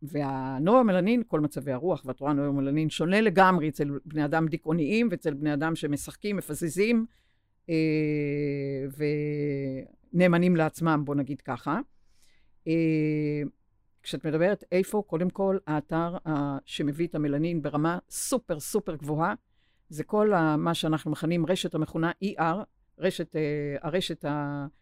והנוירו-מלנין, 0.01 1.23
כל 1.27 1.39
מצבי 1.39 1.71
הרוח, 1.71 2.03
ואת 2.05 2.19
רואה 2.19 2.33
נוירו-מלנין 2.33 2.89
שונה 2.89 3.21
לגמרי 3.21 3.69
אצל 3.69 3.89
בני 4.05 4.25
אדם 4.25 4.47
דיכאוניים 4.47 5.07
ואצל 5.11 5.33
בני 5.33 5.53
אדם 5.53 5.75
שמשחקים, 5.75 6.37
מפזזים 6.37 7.05
אה, 7.65 7.71
ונאמנים 10.13 10.55
לעצמם, 10.55 11.01
בוא 11.05 11.15
נגיד 11.15 11.41
ככה. 11.41 11.79
כשאת 14.03 14.25
מדברת 14.25 14.63
איפה, 14.71 15.03
קודם 15.07 15.29
כל, 15.29 15.57
האתר 15.67 16.17
שמביא 16.65 17.07
את 17.07 17.15
המלנין 17.15 17.61
ברמה 17.61 17.97
סופר 18.09 18.59
סופר 18.59 18.95
גבוהה, 18.95 19.33
זה 19.89 20.03
כל 20.03 20.33
uh, 20.33 20.37
מה 20.57 20.73
שאנחנו 20.73 21.11
מכנים 21.11 21.45
רשת 21.45 21.75
המכונה 21.75 22.11
ER, 22.23 22.55
רשת, 22.99 23.35
uh, 23.35 23.87
הרשת 23.87 24.25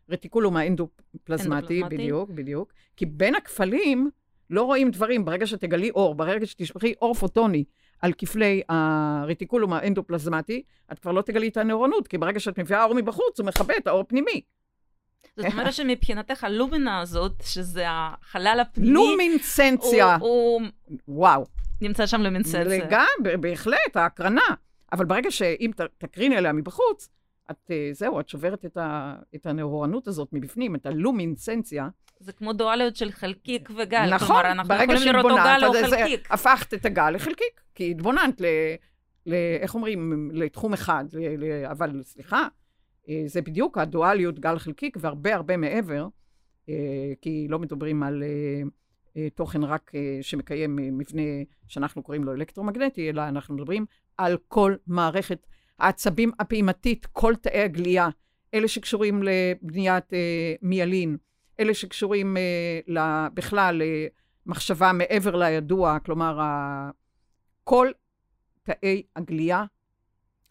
הרטיקולום 0.10 0.58
האנדופלזמטי, 0.58 1.84
בדיוק, 1.84 2.30
בדיוק. 2.30 2.74
כי 2.96 3.06
בין 3.06 3.36
הכפלים 3.36 4.10
לא 4.50 4.64
רואים 4.64 4.92
דברים. 4.92 5.26
ברגע 5.26 5.48
שתגלי 5.48 5.90
אור, 5.90 6.16
ברגע 6.16 6.46
שתשפכי 6.46 6.94
אור 7.02 7.14
פוטוני 7.14 7.64
על 8.02 8.14
כפלי 8.18 8.62
הרטיקולום 8.70 9.74
האנדופלזמטי, 9.74 10.64
את 10.92 11.00
כבר 11.00 11.12
לא 11.12 11.22
תגלי 11.22 11.48
את 11.48 11.58
הנאורנות, 11.58 12.08
כי 12.08 12.18
ברגע 12.18 12.40
שאת 12.40 12.60
מביאה 12.60 12.84
אור 12.84 12.94
מבחוץ, 12.96 13.40
הוא 13.40 13.48
מכבה 13.48 13.74
את 13.78 13.88
האור 13.88 14.00
הפנימי. 14.00 14.42
זאת 15.38 15.46
אומרת 15.54 15.74
שמבחינתך 15.74 16.44
הלומינה 16.44 17.00
הזאת, 17.00 17.34
שזה 17.46 17.84
החלל 17.88 18.60
הפנימי... 18.62 18.94
לומינסנציה. 18.94 20.16
הוא... 20.16 20.62
וואו. 21.08 21.46
נמצא 21.82 22.06
שם 22.06 22.22
לומינסנציה. 22.22 22.64
לגמרי, 22.64 23.38
בהחלט, 23.40 23.96
ההקרנה. 23.96 24.42
אבל 24.92 25.06
ברגע 25.06 25.32
שאם 25.32 25.72
תקריני 25.98 26.38
עליה 26.38 26.54
מבחוץ, 26.54 27.10
את, 27.52 27.72
אה, 27.72 27.90
זהו, 27.92 28.20
את 28.20 28.30
שוברת 28.30 28.66
את, 28.66 28.78
ה, 28.78 29.16
את 29.36 29.46
הנאורנות 29.46 30.08
הזאת 30.08 30.30
מבפנים, 30.34 30.76
את 30.76 30.86
הלומינסנציה. 30.86 31.90
זה 32.20 32.32
כמו 32.32 32.54
דואליות 32.54 32.96
של 32.96 33.12
חלקיק 33.12 33.70
וגל. 33.78 34.16
נכון, 34.16 34.28
כלומר, 34.28 34.52
אנחנו 34.52 34.70
ברגע 34.70 34.96
גל 34.96 35.66
או 35.66 35.74
חלקיק. 35.90 36.32
הפכת 36.32 36.74
את 36.74 36.86
הגל 36.86 37.10
לחלקיק, 37.10 37.62
כי 37.76 37.92
התבוננת 37.92 38.42
ל... 38.42 38.46
ל 39.26 39.34
איך 39.62 39.76
אומרים? 39.76 40.32
לתחום 40.34 40.74
אחד. 40.74 41.06
ל, 41.14 41.46
ל, 41.46 41.66
אבל 41.66 42.04
סליחה, 42.04 42.48
אה, 43.10 43.24
זה 43.26 43.42
בדיוק 43.42 43.78
הדואליות 43.78 44.40
גל 44.40 44.60
חלקיק 44.60 44.98
והרבה 45.00 45.36
הרבה 45.36 45.58
מעבר, 45.58 46.08
אה, 46.70 47.14
כי 47.22 47.48
לא 47.50 47.60
מדברים 47.60 48.04
על 48.04 48.24
תוכן 49.36 49.64
רק 49.64 49.92
שמקיים 50.22 50.76
מבנה 50.76 51.22
שאנחנו 51.68 52.04
קוראים 52.04 52.24
לו 52.24 52.34
אלקטרומגנטי, 52.34 53.10
אלא 53.10 53.28
אנחנו 53.28 53.56
מדברים 53.56 53.86
על 54.18 54.38
כל 54.48 54.76
מערכת 54.88 55.48
העצבים 55.80 56.32
הפעימתית, 56.40 57.06
כל 57.06 57.36
תאי 57.36 57.62
הגליה, 57.62 58.10
אלה 58.54 58.68
שקשורים 58.68 59.24
לבניית 59.24 60.14
אה, 60.14 60.54
מיילין, 60.62 61.18
אלה 61.60 61.74
שקשורים 61.74 62.38
אה, 62.38 63.28
בכלל 63.34 63.82
למחשבה 64.46 64.92
מעבר 64.92 65.36
לידוע, 65.36 66.00
כלומר, 66.00 66.40
ה, 66.42 66.90
כל 67.64 67.92
תאי 68.64 69.04
הגליה, 69.16 69.66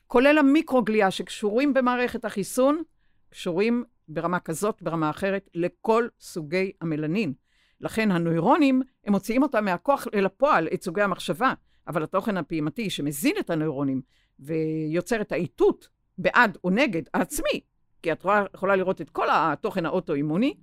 כולל 0.06 0.38
המיקרוגליה 0.38 1.10
שקשורים 1.10 1.74
במערכת 1.74 2.24
החיסון, 2.24 2.82
קשורים 3.30 3.84
ברמה 4.08 4.40
כזאת, 4.40 4.82
ברמה 4.82 5.10
אחרת, 5.10 5.50
לכל 5.54 6.08
סוגי 6.20 6.72
המלנין. 6.80 7.32
לכן 7.80 8.10
הנוירונים, 8.10 8.82
הם 9.04 9.12
מוציאים 9.12 9.42
אותם 9.42 9.64
מהכוח 9.64 10.06
אל 10.14 10.26
הפועל, 10.26 10.68
את 10.74 10.82
סוגי 10.82 11.02
המחשבה, 11.02 11.52
אבל 11.88 12.02
התוכן 12.02 12.36
הפעימתי 12.36 12.90
שמזין 12.90 13.34
את 13.40 13.50
הנוירונים 13.50 14.02
ויוצר 14.38 15.20
את 15.20 15.32
האיתות 15.32 15.88
בעד 16.18 16.58
או 16.64 16.70
נגד 16.70 17.02
העצמי, 17.14 17.60
כי 18.02 18.12
את 18.12 18.22
רואה, 18.22 18.44
יכולה 18.54 18.76
לראות 18.76 19.00
את 19.00 19.10
כל 19.10 19.26
התוכן 19.30 19.86
האוטואימוני 19.86 20.54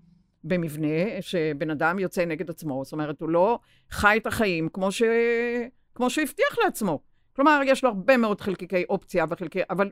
במבנה 0.43 1.21
שבן 1.21 1.69
אדם 1.69 1.99
יוצא 1.99 2.25
נגד 2.25 2.49
עצמו, 2.49 2.83
זאת 2.83 2.93
אומרת, 2.93 3.21
הוא 3.21 3.29
לא 3.29 3.59
חי 3.91 4.17
את 4.21 4.27
החיים 4.27 4.69
כמו, 4.73 4.91
ש... 4.91 5.03
כמו 5.95 6.09
שהוא 6.09 6.21
הבטיח 6.21 6.57
לעצמו. 6.63 6.99
כלומר, 7.35 7.61
יש 7.65 7.83
לו 7.83 7.89
הרבה 7.89 8.17
מאוד 8.17 8.41
חלקיקי 8.41 8.83
אופציה 8.89 9.25
וחלקי... 9.29 9.59
אבל 9.69 9.91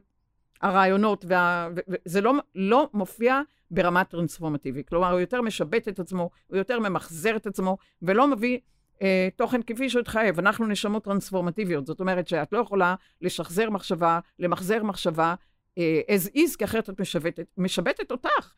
הרעיונות, 0.62 1.26
וה... 1.28 1.70
זה 2.06 2.22
לא, 2.22 2.34
לא 2.56 2.90
מופיע 2.94 3.42
ברמה 3.72 4.04
טרנספורמטיבית. 4.04 4.90
כלומר, 4.90 5.12
הוא 5.12 5.20
יותר 5.20 5.42
משבט 5.42 5.88
את 5.88 6.00
עצמו, 6.00 6.30
הוא 6.48 6.58
יותר 6.58 6.80
ממחזר 6.80 7.36
את 7.36 7.48
עצמו, 7.48 7.78
ולא 8.02 8.28
מביא 8.28 8.60
אה, 9.02 9.30
תוכן 9.36 9.62
כפי 9.62 9.90
שהוא 9.90 10.00
התחייב. 10.00 10.40
אנחנו 10.40 10.68
נשמות 10.68 11.04
טרנספורמטיביות, 11.04 11.86
זאת 11.86 12.00
אומרת 12.00 12.28
שאת 12.28 12.54
לא 12.54 12.60
יכולה 12.60 12.96
לשחזר 13.22 13.70
מחשבה, 13.70 14.20
למחזר 14.40 14.84
מחשבה 14.84 15.36
אה, 15.78 16.02
as 16.08 16.38
is, 16.38 16.58
כי 16.58 16.64
אחרת 16.64 16.90
את 16.90 17.02
משבטת, 17.02 17.46
משבטת 17.58 18.12
אותך. 18.12 18.54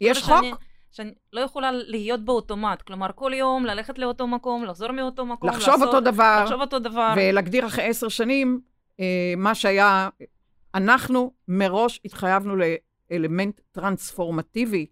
יש 0.00 0.22
חוק... 0.22 0.34
שאני... 0.34 0.52
שאני 0.90 1.14
לא 1.32 1.40
יכולה 1.40 1.70
להיות 1.72 2.24
באוטומט, 2.24 2.82
כלומר 2.82 3.06
כל 3.14 3.32
יום 3.34 3.64
ללכת 3.64 3.98
לאותו 3.98 4.26
מקום, 4.26 4.64
לחזור 4.64 4.92
מאותו 4.92 5.26
מקום, 5.26 5.48
לחשוב 5.48 5.74
לעשות, 5.74 5.86
אותו 5.88 6.00
דבר, 6.00 6.40
לחשוב 6.42 6.60
אותו 6.60 6.78
דבר, 6.78 7.14
ולהגדיר 7.16 7.66
אחרי 7.66 7.84
עשר 7.84 8.08
שנים 8.08 8.60
אה, 9.00 9.34
מה 9.36 9.54
שהיה, 9.54 10.08
אנחנו 10.74 11.32
מראש 11.48 12.00
התחייבנו 12.04 12.54
לאלמנט 13.10 13.60
טרנספורמטיבי, 13.72 14.86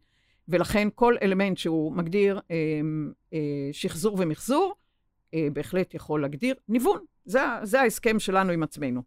ולכן 0.49 0.89
כל 0.95 1.17
אלמנט 1.23 1.59
שהוא 1.59 1.93
מגדיר 1.93 2.41
אה, 2.51 2.57
אה, 3.33 3.39
שחזור 3.73 4.17
ומחזור, 4.21 4.75
בהחלט 5.53 5.95
יכול 5.95 6.23
להגדיר 6.23 6.55
ניוון. 6.69 6.99
זה, 7.25 7.41
זה 7.63 7.81
ההסכם 7.81 8.19
שלנו 8.19 8.53
עם 8.53 8.63
עצמנו. 8.63 9.03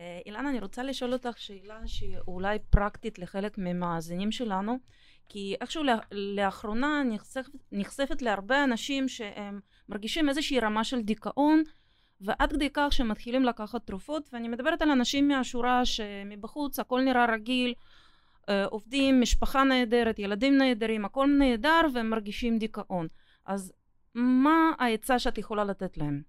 אה, 0.00 0.20
אילנה, 0.26 0.50
אני 0.50 0.60
רוצה 0.60 0.82
לשאול 0.82 1.12
אותך 1.12 1.38
שאלה 1.38 1.80
שהיא 1.86 2.16
אולי 2.28 2.58
פרקטית 2.70 3.18
לחלק 3.18 3.58
מהמאזינים 3.58 4.32
שלנו, 4.32 4.78
כי 5.28 5.56
איכשהו 5.60 5.82
לאחרונה 6.12 7.02
נחשפת, 7.04 7.50
נחשפת 7.72 8.22
להרבה 8.22 8.64
אנשים 8.64 9.08
שהם 9.08 9.60
מרגישים 9.88 10.28
איזושהי 10.28 10.60
רמה 10.60 10.84
של 10.84 11.02
דיכאון, 11.02 11.62
ועד 12.20 12.52
כדי 12.52 12.68
כך 12.72 12.88
שהם 12.90 13.08
מתחילים 13.08 13.44
לקחת 13.44 13.86
תרופות, 13.86 14.28
ואני 14.32 14.48
מדברת 14.48 14.82
על 14.82 14.90
אנשים 14.90 15.28
מהשורה 15.28 15.84
שמבחוץ 15.84 16.78
הכל 16.78 17.00
נראה 17.00 17.26
רגיל, 17.32 17.74
אה, 18.48 18.64
עובדים, 18.64 19.20
משפחה 19.20 19.64
נהדרת, 19.64 20.18
ילדים 20.18 20.58
נהדרים, 20.58 21.04
הכל 21.04 21.26
נהדר 21.38 21.80
והם 21.94 22.10
מרגישים 22.10 22.58
דיכאון. 22.58 23.06
אז 23.46 23.72
מה 24.18 24.72
העצה 24.78 25.18
שאת 25.18 25.38
יכולה 25.38 25.64
לתת 25.64 25.96
להם? 25.96 26.22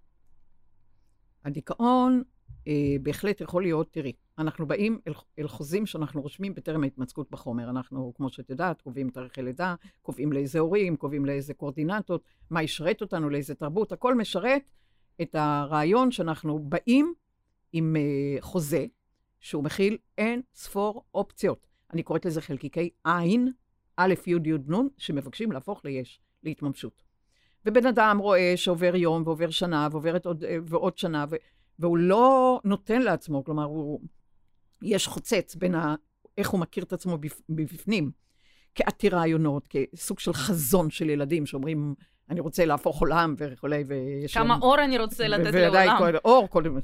הדיכאון 1.46 2.24
אה, 2.68 2.96
בהחלט 3.02 3.42
יכול 3.42 3.62
להיות, 3.62 3.94
תראי, 3.94 4.14
אנחנו 4.38 4.68
באים 4.68 5.00
אל, 5.08 5.14
אל 5.40 5.48
חוזים 5.48 5.86
שאנחנו 5.86 6.22
רושמים 6.22 6.54
בטרם 6.54 6.84
ההתמצאות 6.84 7.32
בחומר. 7.32 7.70
אנחנו, 7.70 8.14
כמו 8.16 8.30
שאת 8.30 8.50
יודעת, 8.50 8.82
קובעים 8.82 9.10
תאריכי 9.10 9.42
לידה, 9.42 9.76
קובעים 10.02 10.34
לאיזה 10.34 10.60
הורים, 10.60 10.96
קובעים 10.96 11.26
לאיזה 11.26 11.54
קואורדינטות, 11.54 12.24
מה 12.50 12.64
ישרת 12.64 13.02
אותנו, 13.02 13.30
לאיזה 13.30 13.56
תרבות, 13.56 13.92
הכל 13.92 14.16
משרת 14.16 14.62
את 15.22 15.36
הרעיון 15.36 16.12
שאנחנו 16.12 16.60
באים 16.60 17.14
עם 17.74 17.96
אה, 17.96 18.42
חוזה, 18.42 18.86
שהוא 19.40 19.64
מכיל 19.64 19.98
אין 20.18 20.42
ספור 20.56 21.04
אופציות. 21.14 21.68
אני 21.94 22.04
קוראת 22.04 22.26
לזה 22.26 22.42
חלקיקי 22.42 22.90
עין, 23.04 23.52
א', 23.98 24.14
י', 24.28 24.32
י', 24.32 24.54
נ', 24.54 24.88
שמבקשים 24.98 25.52
להפוך 25.52 25.86
ליש, 25.86 26.22
להתממשות. 26.44 27.07
ובן 27.68 27.86
אדם 27.86 28.18
רואה 28.18 28.54
שעובר 28.56 28.96
יום 28.96 29.24
ועובר 29.26 29.50
שנה 29.50 29.88
ועוברת 29.92 30.26
עוד, 30.26 30.44
ועוד 30.66 30.98
שנה, 30.98 31.26
ו, 31.30 31.36
והוא 31.80 31.98
לא 31.98 32.60
נותן 32.64 33.02
לעצמו, 33.02 33.44
כלומר, 33.44 33.64
הוא, 33.64 34.00
יש 34.82 35.08
חוצץ 35.08 35.56
בין 35.56 35.76
ה, 35.76 35.96
איך 36.38 36.50
הוא 36.50 36.60
מכיר 36.60 36.84
את 36.84 36.94
עצמו 36.94 37.18
מבפנים, 37.50 38.12
כעתיר 38.76 39.16
רעיונות, 39.16 39.68
כסוג 39.68 40.20
של 40.20 40.34
חזון 40.34 40.90
של 40.90 41.10
ילדים 41.10 41.46
שאומרים, 41.46 41.96
אני 42.30 42.40
רוצה 42.40 42.66
להפוך 42.66 43.00
עולם 43.02 43.36
וכולי, 43.38 43.84
ויש 43.88 44.34
כמה. 44.34 44.58
אור 44.62 44.84
אני 44.84 44.98
רוצה 44.98 45.28
לתת 45.28 45.54
לעולם. 45.54 45.98
כל, 45.98 46.18
אור, 46.26 46.48
קודם, 46.48 46.78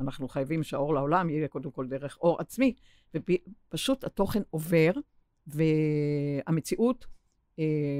אנחנו 0.00 0.28
חייבים 0.28 0.62
שהאור 0.62 0.94
לעולם 0.94 1.30
יהיה 1.30 1.48
קודם 1.48 1.70
כל 1.70 1.86
דרך 1.86 2.18
אור 2.20 2.40
עצמי, 2.40 2.74
ופשוט 3.14 4.04
התוכן 4.04 4.42
עובר, 4.50 4.90
והמציאות 5.46 7.04
אה, 7.04 7.13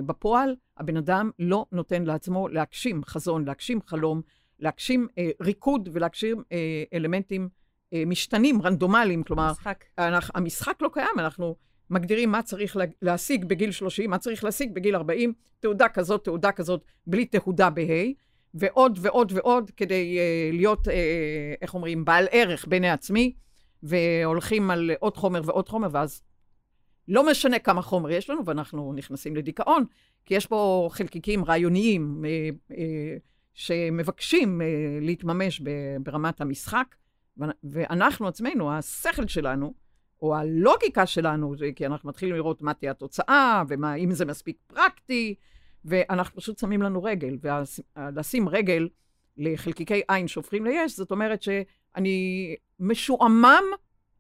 בפועל, 0.06 0.54
הבן 0.76 0.96
אדם 0.96 1.30
לא 1.38 1.66
נותן 1.72 2.04
לעצמו 2.04 2.48
להגשים 2.48 3.04
חזון, 3.04 3.44
להגשים 3.44 3.78
חלום, 3.86 4.22
להגשים 4.58 5.06
אה, 5.18 5.30
ריקוד 5.40 5.88
ולהגשים 5.92 6.42
אה, 6.52 6.84
אלמנטים 6.94 7.48
אה, 7.92 8.02
משתנים, 8.06 8.62
רנדומליים, 8.62 9.22
כלומר, 9.22 9.48
המשחק. 9.48 9.84
אנחנו, 9.98 10.32
המשחק 10.34 10.82
לא 10.82 10.90
קיים, 10.92 11.18
אנחנו 11.18 11.56
מגדירים 11.90 12.30
מה 12.30 12.42
צריך 12.42 12.76
להשיג 13.02 13.44
בגיל 13.44 13.70
30, 13.70 14.10
מה 14.10 14.18
צריך 14.18 14.44
להשיג 14.44 14.74
בגיל 14.74 14.96
40, 14.96 15.32
תעודה 15.60 15.88
כזאת, 15.88 16.24
תעודה 16.24 16.52
כזאת, 16.52 16.84
בלי 17.06 17.24
תהודה 17.24 17.70
בה', 17.70 18.12
ועוד 18.54 18.98
ועוד 19.02 19.32
ועוד 19.34 19.70
כדי 19.76 20.18
uh, 20.18 20.56
להיות, 20.56 20.88
uh, 20.88 20.90
איך 21.62 21.74
אומרים, 21.74 22.04
בעל 22.04 22.26
ערך 22.30 22.66
בעיני 22.68 22.90
עצמי, 22.90 23.32
והולכים 23.82 24.70
על 24.70 24.90
עוד 25.00 25.16
חומר 25.16 25.40
ועוד 25.44 25.68
חומר, 25.68 25.88
ואז 25.92 26.22
לא 27.08 27.30
משנה 27.30 27.58
כמה 27.58 27.82
חומר 27.82 28.10
יש 28.10 28.30
לנו, 28.30 28.44
ואנחנו 28.46 28.92
נכנסים 28.92 29.36
לדיכאון, 29.36 29.84
כי 30.24 30.34
יש 30.34 30.46
פה 30.46 30.88
חלקיקים 30.92 31.44
רעיוניים 31.44 32.24
uh, 32.24 32.72
uh, 32.72 32.74
שמבקשים 33.54 34.60
uh, 34.60 34.64
להתממש 35.04 35.62
ברמת 36.02 36.40
המשחק, 36.40 36.94
ואנחנו 37.64 38.28
עצמנו, 38.28 38.72
השכל 38.72 39.26
שלנו, 39.26 39.74
או 40.22 40.36
הלוגיקה 40.36 41.06
שלנו, 41.06 41.54
כי 41.76 41.86
אנחנו 41.86 42.08
מתחילים 42.08 42.34
לראות 42.34 42.62
מה 42.62 42.74
תהיה 42.74 42.90
התוצאה, 42.90 43.62
ואם 43.68 44.10
זה 44.12 44.24
מספיק 44.24 44.56
פרקטי, 44.66 45.34
ואנחנו 45.84 46.36
פשוט 46.36 46.58
שמים 46.58 46.82
לנו 46.82 47.02
רגל. 47.02 47.36
ולשים 47.42 48.48
רגל 48.48 48.88
לחלקיקי 49.36 50.02
עין 50.08 50.28
שהופכים 50.28 50.64
ליש, 50.64 50.96
זאת 50.96 51.10
אומרת 51.10 51.42
שאני 51.42 52.56
משועמם 52.80 53.64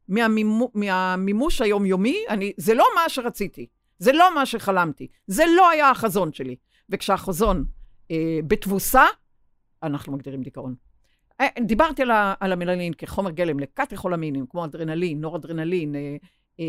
מהמימו, 0.08 0.70
מהמימוש 0.74 1.60
היומיומי, 1.60 2.16
אני, 2.28 2.52
זה 2.56 2.74
לא 2.74 2.84
מה 2.94 3.08
שרציתי, 3.08 3.66
זה 3.98 4.12
לא 4.12 4.34
מה 4.34 4.46
שחלמתי, 4.46 5.08
זה 5.26 5.44
לא 5.56 5.70
היה 5.70 5.90
החזון 5.90 6.32
שלי. 6.32 6.56
וכשהחזון 6.88 7.64
אה, 8.10 8.38
בתבוסה, 8.46 9.04
אנחנו 9.82 10.12
מגדירים 10.12 10.42
דיכאון. 10.42 10.74
אה, 11.40 11.46
דיברתי 11.66 12.02
על, 12.02 12.10
על 12.40 12.52
המלנין 12.52 12.92
כחומר 12.94 13.30
גלם 13.30 13.58
לקטכולמינים, 13.58 14.46
כמו 14.46 14.64
אדרנלין, 14.64 15.20
נורדרנלין, 15.20 15.94
אה, 15.94 16.16
אה, 16.60 16.64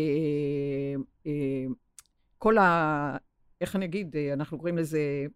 אה, 1.26 1.64
כל 2.38 2.58
ה... 2.58 3.16
איך 3.60 3.76
אני 3.76 3.84
אגיד? 3.84 4.16
אה, 4.16 4.32
אנחנו 4.32 4.58
קוראים 4.58 4.78
לזה 4.78 5.26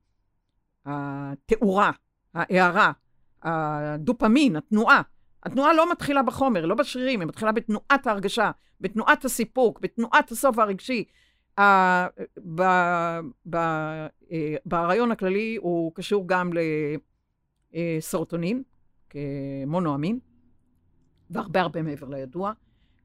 התאורה, 0.87 1.91
ההארה, 2.35 2.93
הדופמין, 3.43 4.57
התנועה. 4.57 5.03
התנועה 5.43 5.73
לא 5.73 5.93
מתחילה 5.93 6.23
בחומר, 6.23 6.67
לא 6.67 6.75
בשרירים, 6.75 7.21
היא 7.21 7.29
מתחילה 7.29 7.53
בתנועת 7.53 8.07
ההרגשה, 8.07 8.51
בתנועת 8.81 9.25
הסיפוק, 9.25 9.81
בתנועת 9.81 10.31
הסוף 10.31 10.59
הרגשי. 10.59 11.05
ברעיון 14.67 15.13
הכללי 15.13 15.57
הוא 15.61 15.93
קשור 15.95 16.25
גם 16.27 16.51
לסרוטונין, 17.73 18.63
כמונואמין, 19.11 20.19
והרבה 21.31 21.61
הרבה 21.61 21.83
מעבר 21.83 22.09
לידוע. 22.09 22.53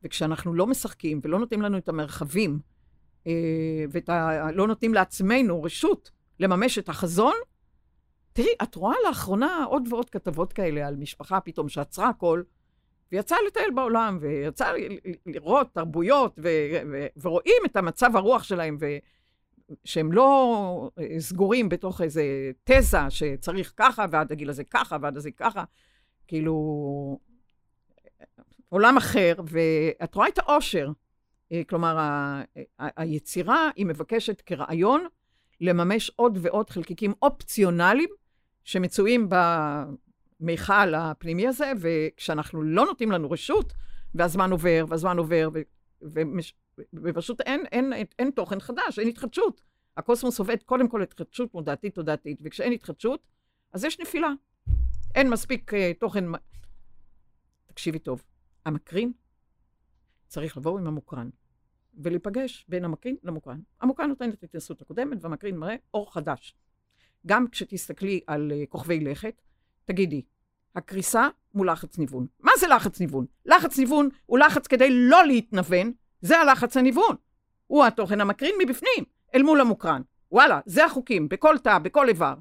וכשאנחנו 0.06 0.54
לא 0.54 0.68
משחקים 0.68 1.20
ולא 1.24 1.40
נותנים 1.40 1.62
לנו 1.62 1.78
את 1.78 1.90
המרחבים, 1.90 2.60
אה, 3.28 3.86
ולא 3.92 4.68
נותנים 4.68 4.94
לעצמנו 4.94 5.64
רשות 5.64 6.12
לממש 6.40 6.80
את 6.80 6.90
החזון, 6.90 7.34
תראי, 8.36 8.50
את 8.64 8.76
רואה 8.76 8.96
לאחרונה 9.08 9.64
עוד 9.70 9.88
ועוד 9.90 10.10
כתבות 10.10 10.54
כאלה 10.54 10.88
על 10.88 10.96
משפחה 10.96 11.40
פתאום 11.40 11.70
שעצרה 11.70 12.10
הכל, 12.10 12.44
ויצאה 13.12 13.38
לטייל 13.48 13.72
בעולם, 13.76 14.18
ויצאה 14.22 14.72
לראות 15.26 15.68
תרבויות, 15.74 16.40
ו- 16.44 16.50
ו- 16.92 17.08
ורואים 17.22 17.62
את 17.66 17.76
המצב 17.76 18.16
הרוח 18.16 18.44
שלהם, 18.44 18.78
ו- 18.80 18.98
שהם 19.84 20.12
לא 20.12 20.90
אה, 21.00 21.20
סגורים 21.20 21.70
בתוך 21.70 22.02
איזה 22.02 22.24
תזה 22.64 23.10
שצריך 23.10 23.74
ככה, 23.78 24.06
ועד 24.12 24.32
הגיל 24.32 24.50
הזה 24.50 24.64
ככה, 24.64 24.98
ועד 25.02 25.18
הזה 25.18 25.32
ככה, 25.32 25.64
כאילו, 26.28 27.20
עולם 28.70 28.98
אחר, 28.98 29.34
ואת 29.46 30.16
רואה 30.16 30.28
את 30.28 30.40
האושר. 30.40 30.90
אה, 31.52 31.62
כלומר, 31.70 31.98
ה- 31.98 32.44
ה- 32.80 33.02
היצירה 33.02 33.70
היא 33.76 33.86
מבקשת 33.86 34.42
כרעיון 34.46 35.08
לממש 35.62 36.10
עוד 36.16 36.38
ועוד 36.42 36.70
חלקיקים 36.70 37.14
אופציונליים 37.22 38.10
שמצויים 38.66 39.30
במיכל 40.40 40.94
הפנימי 40.96 41.48
הזה, 41.48 41.72
וכשאנחנו 41.80 42.64
לא 42.64 42.86
נותנים 42.86 43.12
לנו 43.12 43.32
רשות, 43.32 43.74
והזמן 44.16 44.52
עובר, 44.52 44.86
והזמן 44.90 45.18
עובר, 45.18 45.50
ופשוט 46.94 47.42
אין, 47.42 47.66
אין, 47.72 47.94
אין, 47.94 48.06
אין 48.20 48.32
תוכן 48.32 48.60
חדש, 48.60 49.00
אין 49.00 49.08
התחדשות. 49.08 49.62
הקוסמוס 49.98 50.40
עובד 50.40 50.64
קודם 50.64 50.88
כל 50.88 51.02
התחדשות 51.02 51.54
מודעתית 51.54 51.96
תודעתית, 51.96 52.40
וכשאין 52.44 52.74
התחדשות, 52.74 53.28
אז 53.74 53.84
יש 53.84 54.00
נפילה. 54.00 54.30
אין 55.16 55.30
מספיק 55.30 55.74
uh, 55.74 55.78
תוכן. 56.00 56.24
תקשיבי 57.66 58.00
טוב, 58.00 58.24
המקרין 58.66 59.12
צריך 60.28 60.58
לבוא 60.58 60.80
עם 60.80 60.88
המוקרן, 60.88 61.30
ולהיפגש 61.94 62.66
בין 62.70 62.86
המקרין 62.86 63.16
למוקרן. 63.24 63.60
המוקרן 63.82 64.10
נותן 64.10 64.30
את 64.30 64.44
ההתנסות 64.44 64.82
הקודמת, 64.82 65.18
והמקרין 65.22 65.58
מראה 65.58 65.76
אור 65.94 66.14
חדש. 66.14 66.56
גם 67.26 67.48
כשתסתכלי 67.48 68.20
על 68.28 68.52
uh, 68.52 68.70
כוכבי 68.70 69.00
לכת, 69.00 69.42
תגידי, 69.86 70.22
הקריסה 70.76 71.28
מול 71.54 71.72
לחץ 71.72 71.98
ניוון. 71.98 72.28
מה 72.40 72.52
זה 72.60 72.68
לחץ 72.68 73.00
ניוון? 73.00 73.26
לחץ 73.46 73.80
ניוון 73.80 74.10
הוא 74.26 74.40
לחץ 74.40 74.68
כדי 74.68 74.90
לא 74.92 75.26
להתנוון, 75.26 75.92
זה 76.22 76.40
הלחץ 76.40 76.78
הניוון. 76.78 77.16
הוא 77.68 77.86
התוכן 77.86 78.22
המקרין 78.22 78.56
מבפנים, 78.62 79.04
אל 79.36 79.44
מול 79.44 79.62
המוקרן. 79.62 80.02
וואלה, 80.32 80.60
זה 80.66 80.86
החוקים, 80.86 81.30
בכל 81.30 81.58
תא, 81.58 81.80
בכל 81.80 82.10
איבר. 82.10 82.34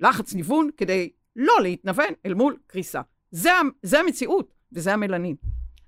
לחץ 0.00 0.34
ניוון 0.34 0.68
כדי 0.76 1.10
לא 1.36 1.54
להתנוון 1.62 2.14
אל 2.26 2.34
מול 2.34 2.56
קריסה. 2.66 3.00
זה, 3.30 3.50
זה 3.82 4.00
המציאות, 4.00 4.54
וזה 4.72 4.92
המלנין. 4.94 5.36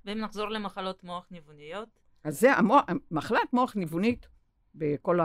ואם 0.05 0.17
נחזור 0.17 0.49
למחלות 0.49 1.03
מוח 1.03 1.27
ניווניות? 1.31 1.99
אז 2.23 2.39
זה 2.39 2.53
המוח, 2.53 2.83
מחלת 3.11 3.53
מוח 3.53 3.75
ניוונית, 3.75 4.27
בכל 4.75 5.19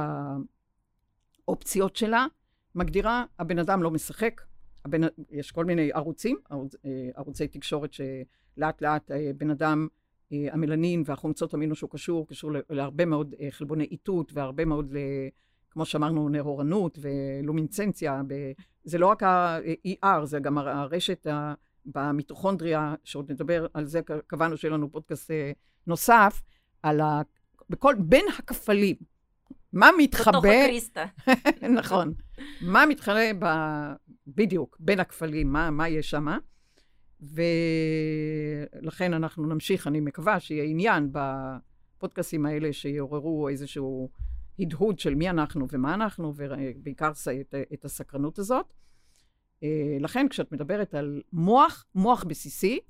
האופציות 1.46 1.96
שלה, 1.96 2.26
מגדירה, 2.74 3.24
הבן 3.38 3.58
אדם 3.58 3.82
לא 3.82 3.90
משחק, 3.90 4.40
הבן, 4.84 5.00
יש 5.30 5.52
כל 5.52 5.64
מיני 5.64 5.92
ערוצים, 5.92 6.36
ערוץ, 6.50 6.74
אה, 6.84 7.10
ערוצי 7.14 7.48
תקשורת 7.48 7.90
שלאט 7.92 8.82
לאט 8.82 9.10
אה, 9.10 9.30
בן 9.36 9.50
אדם, 9.50 9.88
אה, 10.32 10.46
המלנין 10.52 11.02
והחומצות 11.06 11.54
אמינו 11.54 11.74
שהוא 11.74 11.90
קשור, 11.90 12.26
קשור 12.28 12.50
להרבה 12.70 13.04
מאוד 13.04 13.34
חלבוני 13.50 13.84
איתות 13.84 14.32
והרבה 14.34 14.64
מאוד, 14.64 14.94
כמו 15.70 15.84
שאמרנו, 15.84 16.28
נהורנות 16.28 16.98
ולומינצנציה, 17.00 18.22
זה 18.84 18.98
לא 18.98 19.06
רק 19.06 19.22
ה-ER, 19.22 20.24
זה 20.24 20.40
גם 20.40 20.58
הרשת 20.58 21.26
במיטוכונדריה, 21.86 22.94
שעוד 23.04 23.32
נדבר 23.32 23.66
על 23.74 23.86
זה, 23.86 24.00
קבענו 24.26 24.56
שיהיה 24.56 24.74
לנו 24.74 24.92
פודקאסט 24.92 25.30
נוסף, 25.86 26.42
על 26.82 27.00
ה... 27.00 27.22
בכל, 27.70 27.94
בין 27.98 28.24
הכפלים. 28.38 28.96
מה 29.72 29.90
מתחבא... 29.98 30.38
בתוך 30.38 30.44
הקריסטה. 30.44 31.04
נכון. 31.78 32.14
מה 32.60 32.86
מתחבא 32.86 33.32
ב... 33.38 33.46
בדיוק, 34.26 34.76
בין 34.80 35.00
הכפלים, 35.00 35.52
מה, 35.52 35.70
מה 35.70 35.88
יש 35.88 36.10
שם. 36.10 36.26
ולכן 38.80 39.14
אנחנו 39.14 39.46
נמשיך, 39.46 39.86
אני 39.86 40.00
מקווה 40.00 40.40
שיהיה 40.40 40.64
עניין 40.64 41.12
בפודקאסים 41.12 42.46
האלה 42.46 42.72
שיעוררו 42.72 43.48
איזשהו 43.48 44.10
הדהוד 44.58 44.98
של 44.98 45.14
מי 45.14 45.30
אנחנו 45.30 45.66
ומה 45.72 45.94
אנחנו, 45.94 46.32
ובעיקר 46.36 47.10
את, 47.40 47.54
את 47.72 47.84
הסקרנות 47.84 48.38
הזאת. 48.38 48.72
אה, 49.62 49.96
לכן 50.00 50.28
כשאת 50.28 50.52
מדברת 50.52 50.94
על 50.94 51.22
מוח, 51.32 51.84
מוח 51.94 52.24
בסיסי, 52.24 52.80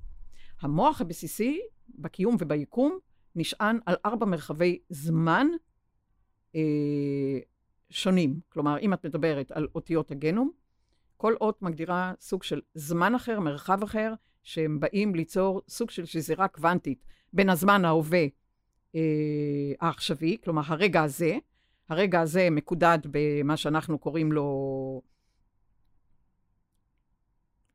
המוח 0.61 1.01
הבסיסי 1.01 1.59
בקיום 1.89 2.35
וביקום 2.39 2.99
נשען 3.35 3.79
על 3.85 3.95
ארבע 4.05 4.25
מרחבי 4.25 4.79
זמן 4.89 5.47
אה, 6.55 7.39
שונים. 7.89 8.39
כלומר, 8.49 8.79
אם 8.79 8.93
את 8.93 9.05
מדברת 9.05 9.51
על 9.51 9.67
אותיות 9.75 10.11
הגנום, 10.11 10.51
כל 11.17 11.33
אות 11.41 11.61
מגדירה 11.61 12.13
סוג 12.19 12.43
של 12.43 12.61
זמן 12.73 13.15
אחר, 13.15 13.39
מרחב 13.39 13.83
אחר, 13.83 14.13
שהם 14.43 14.79
באים 14.79 15.15
ליצור 15.15 15.61
סוג 15.69 15.89
של 15.89 16.05
שזירה 16.05 16.47
קוונטית 16.47 17.05
בין 17.33 17.49
הזמן 17.49 17.85
ההווה 17.85 18.25
אה, 18.95 19.01
העכשווי, 19.79 20.37
כלומר 20.43 20.61
הרגע 20.65 21.03
הזה, 21.03 21.37
הרגע 21.89 22.21
הזה 22.21 22.47
מקודד 22.51 22.99
במה 23.11 23.57
שאנחנו 23.57 23.99
קוראים 23.99 24.31
לו 24.31 25.01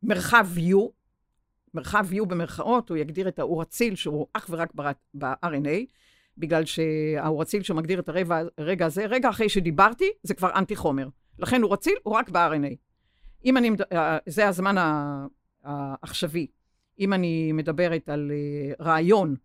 מרחב 0.03 0.47
U, 0.57 0.77
מרחב 1.75 2.07
U 2.12 2.25
במרכאות, 2.25 2.89
הוא 2.89 2.99
יגדיר 2.99 3.29
את 3.29 3.39
האור 3.39 3.62
אציל 3.62 3.95
שהוא 3.95 4.27
אך 4.33 4.47
ורק 4.51 4.73
ב-RNA, 5.15 5.87
בגלל 6.38 6.64
שהאור 6.64 7.42
אציל 7.42 7.62
שמגדיר 7.62 8.01
את 8.01 8.09
הרגע 8.59 8.87
הזה, 8.87 9.07
רגע 9.07 9.29
אחרי 9.31 9.49
שדיברתי, 9.49 10.11
זה 10.22 10.35
כבר 10.35 10.51
אנטי 10.55 10.77
חומר. 10.77 11.09
לכן 11.38 11.62
אור 11.62 11.75
אציל 11.75 11.94
הוא 12.03 12.14
רק 12.14 12.29
ב-RNA. 12.29 12.75
אם 13.44 13.57
אני, 13.57 13.70
אה, 13.92 14.18
זה 14.27 14.49
הזמן 14.49 14.75
העכשווי. 15.64 16.46
אם 16.99 17.12
אני 17.12 17.53
מדברת 17.53 18.09
על 18.09 18.33
אה, 18.35 18.85
רעיון, 18.85 19.37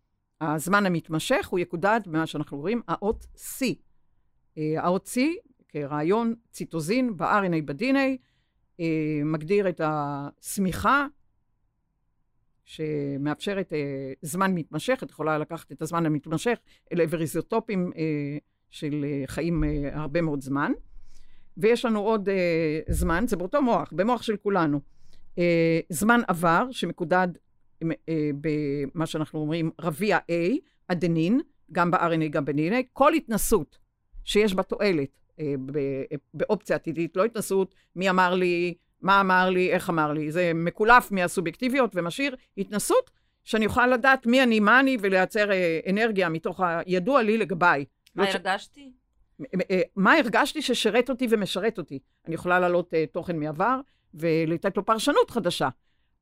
הזמן 0.41 0.85
המתמשך, 0.85 1.47
הוא 1.47 1.59
יקודד 1.59 1.99
במה 2.05 2.27
שאנחנו 2.27 2.57
רואים, 2.57 2.81
האות 2.87 3.25
C. 3.35 3.65
אה, 4.57 4.73
האות 4.77 5.07
C, 5.07 5.19
כרעיון 5.69 6.35
ציטוזין 6.51 7.17
ב-RNA 7.17 7.61
ב-DNA, 7.65 8.17
מגדיר 9.25 9.69
את 9.69 9.81
השמיכה 9.83 11.07
שמאפשרת 12.65 13.73
זמן 14.21 14.55
מתמשך, 14.55 14.99
את 15.03 15.09
יכולה 15.09 15.37
לקחת 15.37 15.71
את 15.71 15.81
הזמן 15.81 16.05
המתמשך 16.05 16.57
אל 16.93 17.01
עבר 17.01 17.21
איזוטופים 17.21 17.91
של 18.69 19.05
חיים 19.27 19.63
הרבה 19.93 20.21
מאוד 20.21 20.41
זמן. 20.41 20.71
ויש 21.57 21.85
לנו 21.85 21.99
עוד 21.99 22.29
uh, 22.29 22.31
זמן, 22.93 23.23
זה 23.27 23.35
באותו 23.37 23.61
מוח, 23.61 23.93
במוח 23.95 24.21
של 24.21 24.37
כולנו. 24.37 24.79
Uh, 25.35 25.39
זמן 25.89 26.21
עבר 26.27 26.67
שמקודד 26.71 27.27
uh, 27.83 27.87
במה 28.41 29.05
שאנחנו 29.05 29.39
אומרים 29.39 29.71
רביע 29.81 30.17
A, 30.17 30.57
אדנין, 30.87 31.41
גם 31.71 31.91
ב-RNA, 31.91 32.27
גם 32.29 32.45
ב-DNA, 32.45 32.83
כל 32.93 33.13
התנסות 33.13 33.77
שיש 34.23 34.53
בה 34.53 34.63
תועלת 34.63 35.09
uh, 35.31 35.41
באופציה 36.33 36.75
עתידית, 36.75 37.17
לא 37.17 37.25
התנסות 37.25 37.75
מי 37.95 38.09
אמר 38.09 38.33
לי, 38.33 38.73
מה 39.01 39.21
אמר 39.21 39.49
לי, 39.49 39.71
איך 39.71 39.89
אמר 39.89 40.13
לי, 40.13 40.31
זה 40.31 40.51
מקולף 40.55 41.11
מהסובייקטיביות 41.11 41.91
ומשאיר 41.95 42.35
התנסות 42.57 43.11
שאני 43.43 43.65
אוכל 43.65 43.87
לדעת 43.87 44.25
מי 44.25 44.43
אני, 44.43 44.59
מה 44.59 44.79
אני, 44.79 44.97
ולייצר 45.01 45.49
uh, 45.49 45.89
אנרגיה 45.89 46.29
מתוך 46.29 46.61
הידוע 46.85 47.21
לי 47.21 47.37
לגביי. 47.37 47.85
מה 48.15 48.23
לא 48.23 48.29
הרגשתי? 48.29 48.91
אה, 49.71 49.81
מה 49.95 50.13
הרגשתי 50.13 50.61
ששירת 50.61 51.09
אותי 51.09 51.27
ומשרת 51.29 51.77
אותי. 51.77 51.99
אני 52.27 52.35
יכולה 52.35 52.59
להעלות 52.59 52.93
uh, 52.93 52.97
תוכן 53.11 53.39
מעבר 53.39 53.79
ולתת 54.13 54.77
לו 54.77 54.85
פרשנות 54.85 55.31
חדשה. 55.31 55.69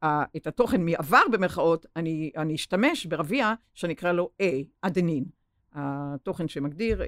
Uh, 0.04 0.08
את 0.38 0.48
התוכן 0.48 0.86
מעבר 0.86 1.22
במרכאות, 1.32 1.86
אני, 1.96 2.32
אני 2.38 2.56
אשתמש 2.56 3.06
ברביע 3.06 3.54
שאני 3.74 3.94
אקרא 3.94 4.12
לו 4.12 4.30
A, 4.42 4.46
אדנין. 4.82 5.26
התוכן 5.74 6.48
שמגדיר 6.48 7.02
uh, 7.02 7.06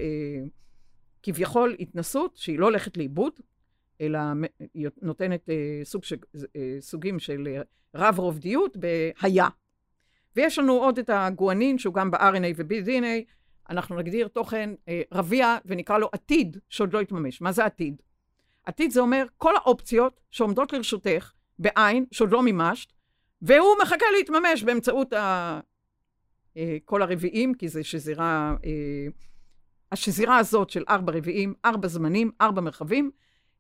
כביכול 1.24 1.76
התנסות 1.80 2.38
שהיא 2.38 2.60
לא 2.60 2.66
הולכת 2.66 2.98
לאיבוד, 2.98 3.34
אלא 4.02 4.20
היא 4.74 4.88
נותנת 5.02 5.50
uh, 5.50 5.86
סוג 5.86 6.04
ש, 6.04 6.14
uh, 6.14 6.38
סוגים 6.80 7.20
של 7.20 7.48
uh, 7.48 7.66
רב 7.96 8.20
רובדיות 8.20 8.78
בהיה. 8.78 9.48
ויש 10.36 10.60
לנו 10.60 10.74
עוד 10.74 11.00
את 11.00 11.10
הגואנין 11.14 11.78
שהוא 11.78 11.94
גם 11.94 12.12
ב-RNA 12.12 12.54
וב-DNA, 12.56 13.32
אנחנו 13.72 13.96
נגדיר 13.96 14.28
תוכן 14.28 14.70
אה, 14.88 15.02
רביע 15.12 15.58
ונקרא 15.66 15.98
לו 15.98 16.10
עתיד 16.12 16.58
שעוד 16.70 16.94
לא 16.94 17.02
התממש. 17.02 17.42
מה 17.42 17.52
זה 17.52 17.66
עתיד? 17.66 18.02
עתיד 18.66 18.92
זה 18.92 19.00
אומר 19.00 19.26
כל 19.38 19.56
האופציות 19.56 20.22
שעומדות 20.32 20.74
לרשותך 20.74 21.32
בעין 21.60 22.06
שעוד 22.12 22.32
לא 22.32 22.44
מימשת, 22.44 22.94
והוא 23.42 23.76
מחכה 23.82 24.06
להתממש 24.18 24.64
באמצעות 24.64 25.14
ה... 25.14 25.60
אה, 26.58 26.78
כל 26.86 27.02
הרביעים, 27.02 27.54
כי 27.54 27.70
זה 27.70 27.84
שזירה, 27.84 28.56
אה, 28.66 29.08
השזירה 29.92 30.38
הזאת 30.38 30.70
של 30.70 30.84
ארבע 30.90 31.14
רביעים, 31.14 31.54
ארבע 31.66 31.88
זמנים, 31.88 32.32
ארבע 32.42 32.62
מרחבים, 32.62 33.12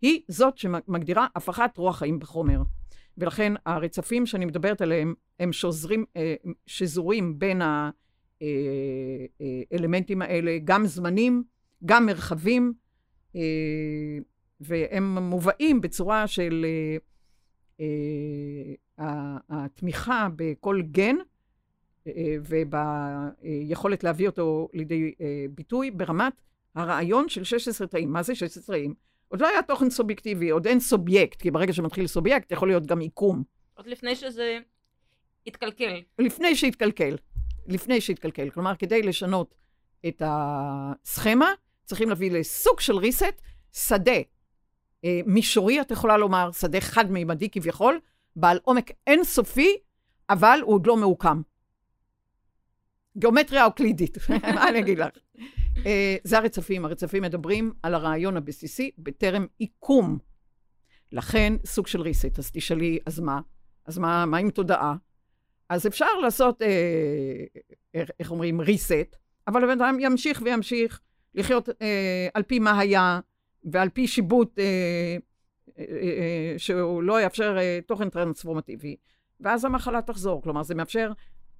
היא 0.01 0.21
זאת 0.27 0.57
שמגדירה 0.57 1.27
הפכת 1.35 1.77
רוח 1.77 1.97
חיים 1.97 2.19
בחומר. 2.19 2.61
ולכן 3.17 3.53
הרצפים 3.65 4.25
שאני 4.25 4.45
מדברת 4.45 4.81
עליהם 4.81 5.13
הם 5.39 5.53
שוזרים, 5.53 6.05
אה, 6.15 6.35
שזורים 6.65 7.39
בין. 7.39 7.61
האלמנטים 9.71 10.21
האלה, 10.21 10.57
גם 10.63 10.85
זמנים, 10.85 11.43
גם 11.85 12.05
מרחבים, 12.05 12.73
אה, 13.35 13.41
והם 14.59 15.17
מובאים 15.17 15.81
בצורה 15.81 16.27
של 16.27 16.65
אה, 17.79 17.85
אה, 18.99 19.37
התמיכה 19.49 20.27
בכל 20.35 20.81
גן 20.81 21.15
וביכולת 22.15 24.03
להביא 24.03 24.27
אותו 24.27 24.69
לידי 24.73 25.13
ביטוי 25.55 25.91
ברמת 25.91 26.33
הרעיון 26.75 27.29
של 27.29 27.43
16 27.43 27.87
תאים. 27.87 28.13
מה 28.13 28.23
זה 28.23 28.35
16 28.35 28.75
תאים? 28.75 28.93
עוד 29.31 29.41
לא 29.41 29.47
היה 29.47 29.61
תוכן 29.61 29.89
סובייקטיבי, 29.89 30.49
עוד 30.49 30.67
אין 30.67 30.79
סובייקט, 30.79 31.41
כי 31.41 31.51
ברגע 31.51 31.73
שמתחיל 31.73 32.07
סובייקט 32.07 32.51
יכול 32.51 32.67
להיות 32.67 32.85
גם 32.85 32.99
עיקום. 32.99 33.43
עוד 33.73 33.87
לפני 33.87 34.15
שזה 34.15 34.59
התקלקל. 35.47 36.01
לפני 36.19 36.55
שהתקלקל. 36.55 37.15
לפני 37.67 38.01
שהתקלקל. 38.01 38.49
כלומר, 38.49 38.75
כדי 38.75 39.01
לשנות 39.01 39.55
את 40.07 40.21
הסכמה, 40.25 41.53
צריכים 41.85 42.09
להביא 42.09 42.31
לסוג 42.31 42.79
של 42.79 42.93
reset, 42.93 43.41
שדה 43.73 44.19
אה, 45.05 45.19
מישורי, 45.25 45.81
את 45.81 45.91
יכולה 45.91 46.17
לומר, 46.17 46.51
שדה 46.51 46.81
חד-מימדי 46.81 47.49
כביכול, 47.49 47.99
בעל 48.35 48.59
עומק 48.63 48.91
אינסופי, 49.07 49.77
אבל 50.29 50.59
הוא 50.63 50.73
עוד 50.73 50.87
לא 50.87 50.97
מעוקם. 50.97 51.41
גיאומטריה 53.17 53.65
אוקלידית, 53.65 54.17
מה 54.55 54.69
אני 54.69 54.79
אגיד 54.79 54.99
לך? 54.99 55.07
אה, 55.85 56.15
זה 56.23 56.37
הרצפים. 56.37 56.85
הרצפים 56.85 57.23
מדברים 57.23 57.73
על 57.83 57.93
הרעיון 57.93 58.37
הבסיסי 58.37 58.91
בטרם 58.97 59.45
עיקום. 59.57 60.17
לכן, 61.11 61.53
סוג 61.65 61.87
של 61.87 62.01
reset. 62.01 62.37
אז 62.37 62.51
תשאלי, 62.51 62.99
אז 63.05 63.19
מה? 63.19 63.39
אז 63.85 63.97
מה, 63.97 64.25
מה 64.25 64.37
עם 64.37 64.49
תודעה? 64.49 64.95
אז 65.69 65.87
אפשר 65.87 66.19
לעשות, 66.21 66.61
אה, 66.61 67.45
איך 68.19 68.31
אומרים, 68.31 68.61
reset, 68.61 69.15
אבל 69.47 69.63
הבן 69.63 69.81
אדם 69.81 69.97
ימשיך 69.99 70.41
וימשיך 70.45 70.99
לחיות 71.35 71.69
אה, 71.81 72.27
על 72.33 72.43
פי 72.43 72.59
מה 72.59 72.79
היה, 72.79 73.19
ועל 73.63 73.89
פי 73.89 74.07
שיבוט 74.07 74.59
אה, 74.59 74.65
אה, 75.79 75.85
אה, 75.89 76.53
שהוא 76.57 77.03
לא 77.03 77.21
יאפשר 77.21 77.57
אה, 77.59 77.79
תוכן 77.87 78.09
טרנספורמטיבי, 78.09 78.95
ואז 79.39 79.65
המחלה 79.65 80.01
תחזור. 80.01 80.41
כלומר, 80.41 80.63
זה 80.63 80.75
מאפשר 80.75 81.11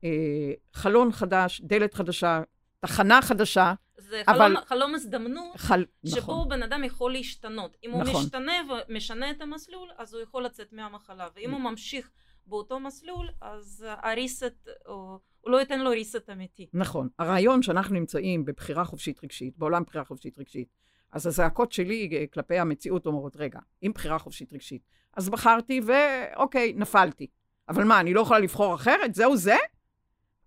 אה, 0.04 0.52
חלון 0.74 1.12
חדש, 1.12 1.62
דלת 1.62 1.94
חדשה, 1.94 2.42
תחנה 2.80 3.22
חדשה. 3.22 3.74
זה 4.12 4.22
אבל... 4.28 4.38
חלום, 4.38 4.66
חלום 4.66 4.96
הזדמנות, 4.96 5.58
חל... 5.58 5.86
שבו 6.06 6.20
נכון. 6.20 6.50
בן 6.50 6.64
אדם 6.64 6.84
יכול 6.84 7.12
להשתנות. 7.12 7.78
אם 7.86 7.90
נכון. 7.90 8.16
הוא 8.16 8.22
משתנה 8.24 8.54
ומשנה 8.90 9.32
את 9.32 9.42
המסלול, 9.42 9.90
אז 9.98 10.14
הוא 10.14 10.24
יכול 10.24 10.46
לצאת 10.46 10.74
מהמחלה, 10.74 11.28
ואם 11.36 11.52
הוא 11.52 11.62
ממשיך 11.62 12.12
באותו 12.46 12.80
מסלול, 12.80 13.30
אז 13.42 13.86
הריסט, 13.88 14.68
הוא 14.86 15.20
לא 15.46 15.58
ייתן 15.58 15.80
לו 15.80 15.90
ריסט 15.90 16.30
אמיתי. 16.30 16.68
נכון. 16.74 17.10
הרעיון 17.20 17.62
שאנחנו 17.62 17.96
נמצאים 17.96 18.46
בבחירה 18.46 18.86
חופשית 18.86 19.24
רגשית, 19.24 19.58
בעולם 19.58 19.84
בחירה 19.84 20.04
חופשית 20.04 20.40
רגשית, 20.40 20.68
אז 21.12 21.28
הזעקות 21.28 21.72
שלי 21.72 22.28
כלפי 22.34 22.60
המציאות 22.60 23.06
אומרות, 23.06 23.36
רגע, 23.36 23.60
אם 23.84 23.92
בחירה 23.96 24.20
חופשית 24.20 24.54
רגשית, 24.54 24.82
אז 25.18 25.30
בחרתי 25.30 25.82
ואוקיי, 25.86 26.74
נפלתי. 26.76 27.28
אבל 27.70 27.84
מה, 27.84 28.00
אני 28.00 28.14
לא 28.14 28.22
יכולה 28.22 28.40
לבחור 28.40 28.76
אחרת? 28.76 29.16
זהו 29.16 29.38
זה? 29.38 29.56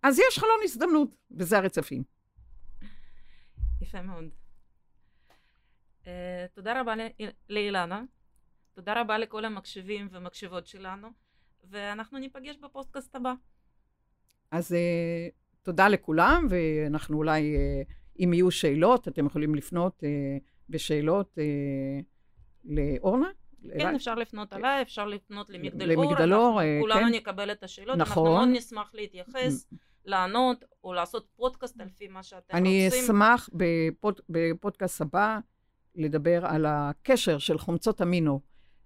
אז 0.02 0.18
יש 0.18 0.38
חלון 0.38 0.58
הזדמנות, 0.64 1.16
וזה 1.30 1.58
הרצפים. 1.58 2.13
יפה 3.80 4.02
מאוד. 4.02 4.24
אה, 6.04 6.06
תודה 6.54 6.80
רבה 6.80 6.94
לאילנה. 7.48 8.02
תודה 8.74 9.00
רבה 9.00 9.18
לכל 9.18 9.44
המקשיבים 9.44 10.08
ומקשיבות 10.10 10.66
שלנו. 10.66 11.08
ואנחנו 11.70 12.18
ניפגש 12.18 12.56
בפודקאסט 12.56 13.16
הבא. 13.16 13.34
אז 14.50 14.72
אה, 14.72 15.34
תודה 15.62 15.88
לכולם, 15.88 16.46
ואנחנו 16.50 17.16
אולי, 17.16 17.56
אה, 17.56 17.92
אם 18.24 18.32
יהיו 18.32 18.50
שאלות, 18.50 19.08
אתם 19.08 19.26
יכולים 19.26 19.54
לפנות 19.54 20.02
אה, 20.02 20.06
בשאלות 20.68 21.38
uh, 21.38 22.04
לאורנה. 22.64 23.28
כן, 23.62 23.80
אליי. 23.80 23.96
אפשר 23.96 24.14
לפנות 24.14 24.52
אליי, 24.52 24.82
אפשר 24.82 25.06
לפנות 25.06 25.50
למגדל 25.50 25.94
אור. 25.94 26.04
למגדל 26.04 26.34
אור, 26.34 26.60
כן. 26.60 26.78
כולנו 26.80 27.08
נקבל 27.08 27.52
את 27.52 27.62
השאלות. 27.62 27.98
נכון. 27.98 28.26
אנחנו 28.26 28.44
מאוד 28.46 28.48
נשמח 28.52 28.90
להתייחס, 28.94 29.66
לענות, 30.04 30.64
או 30.84 30.94
לעשות 30.94 31.26
פודקאסט 31.36 31.80
על 31.80 31.88
פי 31.96 32.08
מה 32.08 32.22
שאתם 32.22 32.56
אני 32.56 32.84
רוצים. 32.84 33.00
אני 33.00 33.04
אשמח 33.04 33.48
בפוד, 33.52 34.20
בפודקאסט 34.28 35.00
הבא 35.00 35.38
לדבר 35.94 36.46
על 36.46 36.66
הקשר 36.68 37.38
של 37.38 37.58
חומצות 37.58 38.02
אמינו 38.02 38.40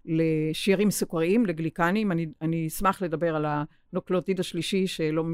לשיירים 0.04 0.90
סוכריים, 0.90 1.46
לגליקנים. 1.46 2.12
אני, 2.12 2.26
אני 2.42 2.66
אשמח 2.66 3.02
לדבר 3.02 3.36
על 3.36 3.46
הנוקלוטיד 3.92 4.40
השלישי, 4.40 4.86
שלא, 4.86 5.24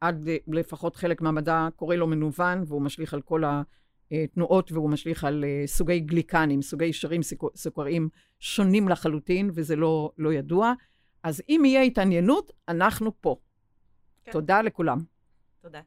עד 0.00 0.28
לפחות 0.48 0.96
חלק 0.96 1.20
מהמדע 1.20 1.68
קורא 1.76 1.94
לו 1.94 2.06
מנוון, 2.06 2.62
והוא 2.66 2.82
משליך 2.82 3.14
על 3.14 3.22
כל 3.22 3.42
התנועות, 4.10 4.72
והוא 4.72 4.90
משליך 4.90 5.24
על 5.24 5.44
סוגי 5.66 6.00
גליקנים, 6.00 6.62
סוגי 6.62 6.92
שיירים 6.92 7.20
סוכריים 7.56 8.08
שונים 8.40 8.88
לחלוטין, 8.88 9.50
וזה 9.54 9.76
לא, 9.76 10.12
לא 10.18 10.32
ידוע. 10.32 10.72
אז 11.22 11.42
אם 11.48 11.62
יהיה 11.64 11.82
התעניינות, 11.82 12.52
אנחנו 12.68 13.12
פה. 13.20 13.36
תודה 14.30 14.62
לכולם. 14.62 15.13
תודה. 15.64 15.82